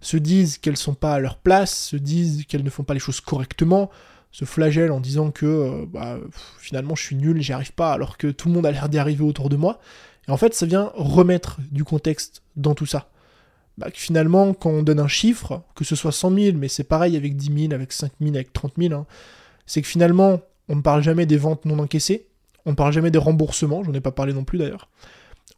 Se 0.00 0.16
disent 0.16 0.58
qu'elles 0.58 0.76
sont 0.76 0.94
pas 0.94 1.14
à 1.14 1.18
leur 1.18 1.36
place, 1.36 1.76
se 1.88 1.96
disent 1.96 2.44
qu'elles 2.46 2.64
ne 2.64 2.70
font 2.70 2.82
pas 2.82 2.94
les 2.94 3.00
choses 3.00 3.20
correctement, 3.20 3.90
se 4.32 4.44
flagellent 4.44 4.90
en 4.90 5.00
disant 5.00 5.30
que 5.30 5.46
euh, 5.46 5.86
bah, 5.86 6.18
finalement 6.58 6.94
je 6.94 7.02
suis 7.02 7.16
nul, 7.16 7.40
j'y 7.40 7.52
arrive 7.52 7.72
pas, 7.72 7.92
alors 7.92 8.16
que 8.16 8.26
tout 8.28 8.48
le 8.48 8.54
monde 8.54 8.66
a 8.66 8.72
l'air 8.72 8.88
d'y 8.88 8.98
arriver 8.98 9.22
autour 9.22 9.48
de 9.48 9.56
moi. 9.56 9.80
Et 10.26 10.30
en 10.30 10.36
fait, 10.36 10.54
ça 10.54 10.66
vient 10.66 10.90
remettre 10.94 11.58
du 11.70 11.84
contexte 11.84 12.42
dans 12.56 12.74
tout 12.74 12.86
ça. 12.86 13.10
Bah, 13.76 13.88
finalement, 13.92 14.54
quand 14.54 14.70
on 14.70 14.82
donne 14.82 15.00
un 15.00 15.08
chiffre, 15.08 15.62
que 15.74 15.84
ce 15.84 15.96
soit 15.96 16.12
100 16.12 16.34
000, 16.34 16.56
mais 16.56 16.68
c'est 16.68 16.84
pareil 16.84 17.16
avec 17.16 17.36
10 17.36 17.68
000, 17.68 17.74
avec 17.74 17.92
5 17.92 18.12
000, 18.20 18.34
avec 18.34 18.52
30 18.52 18.72
000, 18.78 18.94
hein, 18.94 19.06
c'est 19.66 19.82
que 19.82 19.88
finalement, 19.88 20.40
on 20.68 20.76
ne 20.76 20.80
parle 20.80 21.02
jamais 21.02 21.26
des 21.26 21.36
ventes 21.36 21.64
non 21.64 21.78
encaissées, 21.78 22.26
on 22.66 22.70
ne 22.70 22.76
parle 22.76 22.92
jamais 22.92 23.10
des 23.10 23.18
remboursements, 23.18 23.82
j'en 23.84 23.92
ai 23.94 24.00
pas 24.00 24.12
parlé 24.12 24.32
non 24.32 24.44
plus 24.44 24.58
d'ailleurs. 24.58 24.88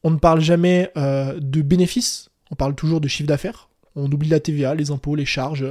On 0.03 0.11
ne 0.11 0.19
parle 0.19 0.41
jamais 0.41 0.91
euh, 0.97 1.39
de 1.41 1.63
bénéfices, 1.63 2.31
on 2.51 2.55
parle 2.55 2.75
toujours 2.75 3.01
de 3.01 3.09
chiffre 3.09 3.29
d'affaires. 3.29 3.69
On 3.99 4.13
oublie 4.13 4.29
la 4.29 4.41
TVA, 4.41 4.75
les 4.75 4.91
impôts, 4.91 5.15
les 5.15 5.25
charges, 5.25 5.65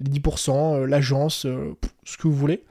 les 0.00 0.10
10%, 0.10 0.84
l'agence, 0.84 1.46
ce 2.04 2.16
que 2.18 2.28
vous 2.28 2.34
voulez. 2.34 2.62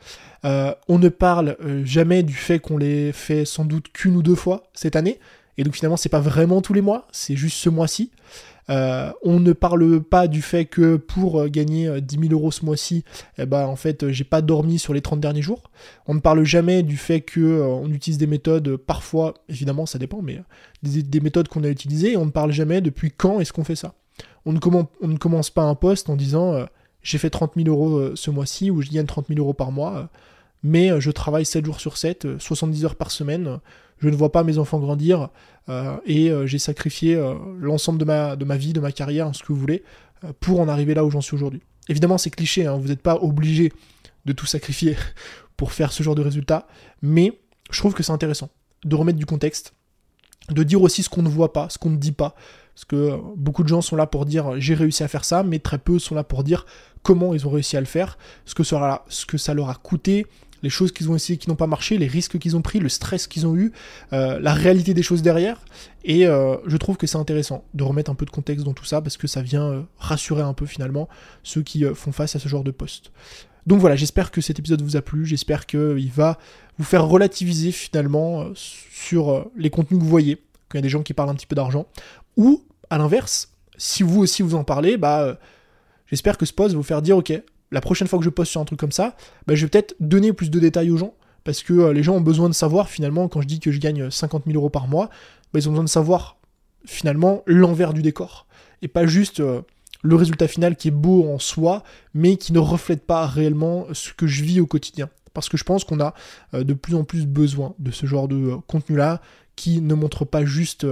on 0.43 0.99
ne 0.99 1.09
parle 1.09 1.57
jamais 1.83 2.21
du 2.21 2.35
fait 2.35 2.59
qu'on 2.59 2.77
les 2.77 3.11
fait 3.11 3.43
sans 3.43 3.65
doute 3.65 3.91
qu'une 3.91 4.15
ou 4.17 4.21
deux 4.21 4.35
fois 4.35 4.61
cette 4.75 4.95
année. 4.95 5.19
Et 5.59 5.63
donc 5.65 5.75
finalement, 5.75 5.97
c'est 5.97 6.07
pas 6.07 6.21
vraiment 6.21 6.61
tous 6.61 6.71
les 6.71 6.79
mois, 6.79 7.05
c'est 7.11 7.35
juste 7.35 7.57
ce 7.57 7.67
mois-ci. 7.67 8.11
Euh, 8.69 9.11
on 9.23 9.41
ne 9.41 9.51
parle 9.51 10.01
pas 10.01 10.29
du 10.29 10.41
fait 10.41 10.63
que 10.63 10.95
pour 10.95 11.41
euh, 11.41 11.47
gagner 11.49 11.99
10 11.99 12.15
euh, 12.15 12.21
000 12.21 12.33
euros 12.33 12.49
ce 12.49 12.63
mois-ci, 12.63 13.03
eh 13.37 13.45
ben, 13.45 13.65
en 13.65 13.75
fait, 13.75 14.09
j'ai 14.09 14.23
pas 14.23 14.41
dormi 14.41 14.79
sur 14.79 14.93
les 14.93 15.01
30 15.01 15.19
derniers 15.19 15.41
jours. 15.41 15.69
On 16.07 16.13
ne 16.13 16.21
parle 16.21 16.45
jamais 16.45 16.81
du 16.81 16.95
fait 16.95 17.19
que 17.19 17.61
on 17.61 17.91
utilise 17.91 18.17
des 18.17 18.25
méthodes, 18.25 18.77
parfois, 18.77 19.33
évidemment, 19.49 19.85
ça 19.85 19.99
dépend, 19.99 20.21
mais 20.21 20.39
des, 20.81 21.19
méthodes 21.19 21.49
qu'on 21.49 21.65
a 21.65 21.69
utilisées, 21.69 22.13
et 22.13 22.17
on 22.17 22.25
ne 22.25 22.31
parle 22.31 22.53
jamais 22.53 22.79
depuis 22.79 23.11
quand 23.11 23.41
est-ce 23.41 23.51
qu'on 23.51 23.65
fait 23.65 23.75
ça. 23.75 23.95
On 24.45 24.53
ne, 24.53 24.59
on 25.01 25.07
ne, 25.09 25.17
commence 25.17 25.49
pas 25.49 25.63
un 25.63 25.75
poste 25.75 26.09
en 26.09 26.15
disant 26.15 26.65
j'ai 27.03 27.17
fait 27.17 27.29
30 27.29 27.55
000 27.57 27.67
euros 27.67 28.15
ce 28.15 28.31
mois-ci 28.31 28.71
ou 28.71 28.81
je 28.81 28.91
gagne 28.91 29.05
30 29.05 29.27
000 29.27 29.41
euros 29.41 29.53
par 29.53 29.73
mois, 29.73 30.07
mais 30.63 31.01
je 31.01 31.11
travaille 31.11 31.45
7 31.45 31.65
jours 31.65 31.81
sur 31.81 31.97
7, 31.97 32.39
70 32.39 32.85
heures 32.85 32.95
par 32.95 33.11
semaine 33.11 33.59
je 33.99 34.09
ne 34.09 34.15
vois 34.15 34.31
pas 34.31 34.43
mes 34.43 34.57
enfants 34.57 34.79
grandir 34.79 35.29
euh, 35.69 35.97
et 36.05 36.29
euh, 36.29 36.45
j'ai 36.45 36.59
sacrifié 36.59 37.15
euh, 37.15 37.35
l'ensemble 37.59 37.99
de 37.99 38.05
ma, 38.05 38.57
vie, 38.57 38.73
de 38.73 38.79
ma 38.79 38.91
carrière, 38.91 39.33
ce 39.33 39.43
que 39.43 39.47
vous 39.53 39.59
voulez, 39.59 39.83
pour 40.39 40.59
en 40.59 40.67
arriver 40.67 40.93
là 40.93 41.05
où 41.05 41.11
j'en 41.11 41.21
suis 41.21 41.35
aujourd'hui. 41.35 41.61
Évidemment, 41.87 42.17
c'est 42.17 42.29
cliché, 42.29 42.65
hein, 42.65 42.77
vous 42.77 42.87
n'êtes 42.87 43.01
pas 43.01 43.15
obligé 43.21 43.73
de 44.25 44.33
tout 44.33 44.45
sacrifier 44.45 44.95
pour 45.57 45.71
faire 45.71 45.91
ce 45.91 46.03
genre 46.03 46.15
de 46.15 46.21
résultat, 46.21 46.67
mais 47.01 47.39
je 47.71 47.79
trouve 47.79 47.93
que 47.93 48.03
c'est 48.03 48.11
intéressant 48.11 48.49
de 48.85 48.95
remettre 48.95 49.19
du 49.19 49.25
contexte, 49.25 49.73
de 50.49 50.63
dire 50.63 50.81
aussi 50.81 51.03
ce 51.03 51.09
qu'on 51.09 51.21
ne 51.21 51.29
voit 51.29 51.51
pas, 51.51 51.69
ce 51.69 51.77
qu'on 51.77 51.89
ne 51.89 51.97
dit 51.97 52.13
pas, 52.13 52.35
parce 52.73 52.85
que 52.85 53.19
beaucoup 53.35 53.63
de 53.63 53.67
gens 53.67 53.81
sont 53.81 53.97
là 53.97 54.07
pour 54.07 54.25
dire 54.25 54.59
j'ai 54.59 54.73
réussi 54.73 55.03
à 55.03 55.09
faire 55.09 55.25
ça, 55.25 55.43
mais 55.43 55.59
très 55.59 55.77
peu 55.77 55.99
sont 55.99 56.15
là 56.15 56.23
pour 56.23 56.45
dire 56.45 56.65
comment 57.03 57.33
ils 57.33 57.45
ont 57.45 57.49
réussi 57.49 57.75
à 57.75 57.81
le 57.81 57.85
faire, 57.85 58.17
ce 58.45 58.55
que 58.55 58.63
ça 58.63 59.53
leur 59.53 59.69
a 59.69 59.75
coûté, 59.75 60.25
les 60.61 60.69
choses 60.69 60.91
qu'ils 60.91 61.09
ont 61.09 61.15
essayé 61.15 61.37
qui 61.37 61.49
n'ont 61.49 61.55
pas 61.55 61.67
marché, 61.67 61.97
les 61.97 62.07
risques 62.07 62.37
qu'ils 62.37 62.55
ont 62.55 62.61
pris, 62.61 62.79
le 62.79 62.89
stress 62.89 63.27
qu'ils 63.27 63.47
ont 63.47 63.55
eu, 63.55 63.71
euh, 64.13 64.39
la 64.39 64.53
réalité 64.53 64.93
des 64.93 65.03
choses 65.03 65.21
derrière. 65.21 65.59
Et 66.03 66.27
euh, 66.27 66.57
je 66.65 66.77
trouve 66.77 66.97
que 66.97 67.07
c'est 67.07 67.17
intéressant 67.17 67.63
de 67.73 67.83
remettre 67.83 68.11
un 68.11 68.15
peu 68.15 68.25
de 68.25 68.31
contexte 68.31 68.65
dans 68.65 68.73
tout 68.73 68.85
ça 68.85 69.01
parce 69.01 69.17
que 69.17 69.27
ça 69.27 69.41
vient 69.41 69.69
euh, 69.69 69.81
rassurer 69.97 70.41
un 70.41 70.53
peu 70.53 70.65
finalement 70.65 71.07
ceux 71.43 71.61
qui 71.61 71.83
font 71.95 72.11
face 72.11 72.35
à 72.35 72.39
ce 72.39 72.47
genre 72.47 72.63
de 72.63 72.71
poste. 72.71 73.11
Donc 73.67 73.79
voilà, 73.79 73.95
j'espère 73.95 74.31
que 74.31 74.41
cet 74.41 74.57
épisode 74.57 74.81
vous 74.81 74.95
a 74.95 75.01
plu, 75.01 75.25
j'espère 75.25 75.65
qu'il 75.65 76.11
va 76.11 76.39
vous 76.77 76.85
faire 76.85 77.05
relativiser 77.05 77.71
finalement 77.71 78.47
sur 78.55 79.51
les 79.57 79.69
contenus 79.69 79.99
que 79.99 80.03
vous 80.03 80.09
voyez, 80.09 80.37
quand 80.69 80.75
il 80.75 80.77
y 80.77 80.79
a 80.79 80.81
des 80.81 80.89
gens 80.89 81.03
qui 81.03 81.13
parlent 81.13 81.29
un 81.29 81.35
petit 81.35 81.45
peu 81.45 81.55
d'argent, 81.55 81.85
ou 82.37 82.63
à 82.89 82.97
l'inverse, 82.97 83.51
si 83.77 84.01
vous 84.01 84.21
aussi 84.21 84.41
vous 84.41 84.55
en 84.55 84.63
parlez, 84.63 84.97
bah 84.97 85.37
j'espère 86.07 86.37
que 86.37 86.45
ce 86.45 86.53
post 86.53 86.71
va 86.71 86.77
vous 86.77 86.83
faire 86.83 87.01
dire 87.01 87.17
ok, 87.17 87.33
la 87.71 87.81
prochaine 87.81 88.07
fois 88.07 88.19
que 88.19 88.25
je 88.25 88.29
poste 88.29 88.51
sur 88.51 88.61
un 88.61 88.65
truc 88.65 88.79
comme 88.79 88.91
ça, 88.91 89.15
bah, 89.47 89.55
je 89.55 89.65
vais 89.65 89.69
peut-être 89.69 89.95
donner 89.99 90.33
plus 90.33 90.49
de 90.49 90.59
détails 90.59 90.91
aux 90.91 90.97
gens. 90.97 91.13
Parce 91.43 91.63
que 91.63 91.73
euh, 91.73 91.93
les 91.93 92.03
gens 92.03 92.15
ont 92.15 92.21
besoin 92.21 92.49
de 92.49 92.53
savoir, 92.53 92.89
finalement, 92.89 93.27
quand 93.27 93.41
je 93.41 93.47
dis 93.47 93.59
que 93.59 93.71
je 93.71 93.79
gagne 93.79 94.11
50 94.11 94.43
000 94.45 94.57
euros 94.57 94.69
par 94.69 94.87
mois, 94.87 95.09
bah, 95.53 95.59
ils 95.59 95.67
ont 95.67 95.71
besoin 95.71 95.83
de 95.83 95.89
savoir, 95.89 96.37
finalement, 96.85 97.43
l'envers 97.45 97.93
du 97.93 98.01
décor. 98.01 98.45
Et 98.81 98.87
pas 98.87 99.05
juste 99.05 99.39
euh, 99.39 99.61
le 100.01 100.15
résultat 100.15 100.47
final 100.47 100.75
qui 100.75 100.89
est 100.89 100.91
beau 100.91 101.29
en 101.29 101.39
soi, 101.39 101.83
mais 102.13 102.37
qui 102.37 102.53
ne 102.53 102.59
reflète 102.59 103.05
pas 103.05 103.25
réellement 103.25 103.87
ce 103.93 104.13
que 104.13 104.27
je 104.27 104.43
vis 104.43 104.59
au 104.59 104.65
quotidien. 104.65 105.09
Parce 105.33 105.47
que 105.47 105.57
je 105.57 105.63
pense 105.63 105.83
qu'on 105.83 105.99
a 105.99 106.13
euh, 106.53 106.63
de 106.63 106.73
plus 106.73 106.95
en 106.95 107.03
plus 107.03 107.25
besoin 107.25 107.73
de 107.79 107.91
ce 107.91 108.05
genre 108.05 108.27
de 108.27 108.55
contenu-là, 108.67 109.21
qui 109.55 109.81
ne 109.81 109.93
montre 109.93 110.23
pas 110.25 110.45
juste 110.45 110.85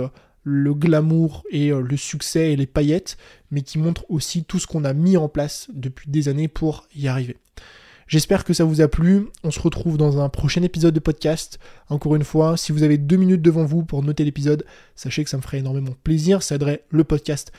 le 0.50 0.74
glamour 0.74 1.44
et 1.51 1.72
euh, 1.72 1.82
le 1.82 1.98
succès 1.98 2.54
et 2.54 2.56
les 2.56 2.66
paillettes, 2.66 3.18
mais 3.51 3.63
qui 3.63 3.77
montre 3.77 4.06
aussi 4.08 4.46
tout 4.46 4.60
ce 4.60 4.68
qu'on 4.68 4.86
a 4.86 4.94
mis 4.94 5.18
en 5.18 5.27
place 5.27 5.68
depuis 5.74 6.10
des 6.10 6.30
années 6.30 6.48
pour 6.48 6.88
y 6.96 7.10
arriver. 7.10 7.36
J'espère 8.08 8.46
que 8.46 8.54
ça 8.54 8.63
vous 8.63 8.80
a 8.80 8.88
plu. 8.88 9.27
On 9.44 9.51
se 9.51 9.60
retrouve 9.60 9.98
dans 9.98 10.22
un 10.22 10.30
prochain 10.30 10.63
épisode 10.63 10.94
de 10.94 11.01
podcast. 11.01 11.60
Encore 11.89 12.16
une 12.16 12.24
fois, 12.24 12.56
si 12.56 12.72
vous 12.72 12.84
avez 12.84 12.98
deux 12.98 13.18
minutes 13.18 13.42
devant 13.42 13.66
vous 13.66 13.84
pour 13.84 14.01
noter 14.04 14.24
l'épisode, 14.24 14.66
sachez 14.96 15.25
que 15.25 15.30
ça 15.30 15.36
me 15.36 15.42
ferait 15.42 15.58
énormément 15.58 15.94
plaisir. 16.06 16.42
Ça 16.42 16.56
aiderait 16.56 16.86
le 16.89 17.04
podcast 17.04 17.51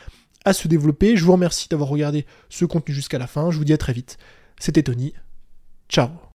à 0.47 0.55
se 0.55 0.67
développer. 0.67 1.19
Je 1.19 1.25
vous 1.27 1.33
remercie 1.33 1.69
d'avoir 1.69 1.91
regardé 1.91 2.25
ce 2.49 2.65
contenu 2.65 2.95
jusqu'à 2.95 3.19
la 3.19 3.27
fin. 3.27 3.51
Je 3.51 3.59
vous 3.59 3.67
dis 3.67 3.75
à 3.75 3.79
très 3.79 3.93
vite. 3.93 4.17
C'était 4.59 4.83
Tony. 4.83 5.13
Ciao 5.91 6.09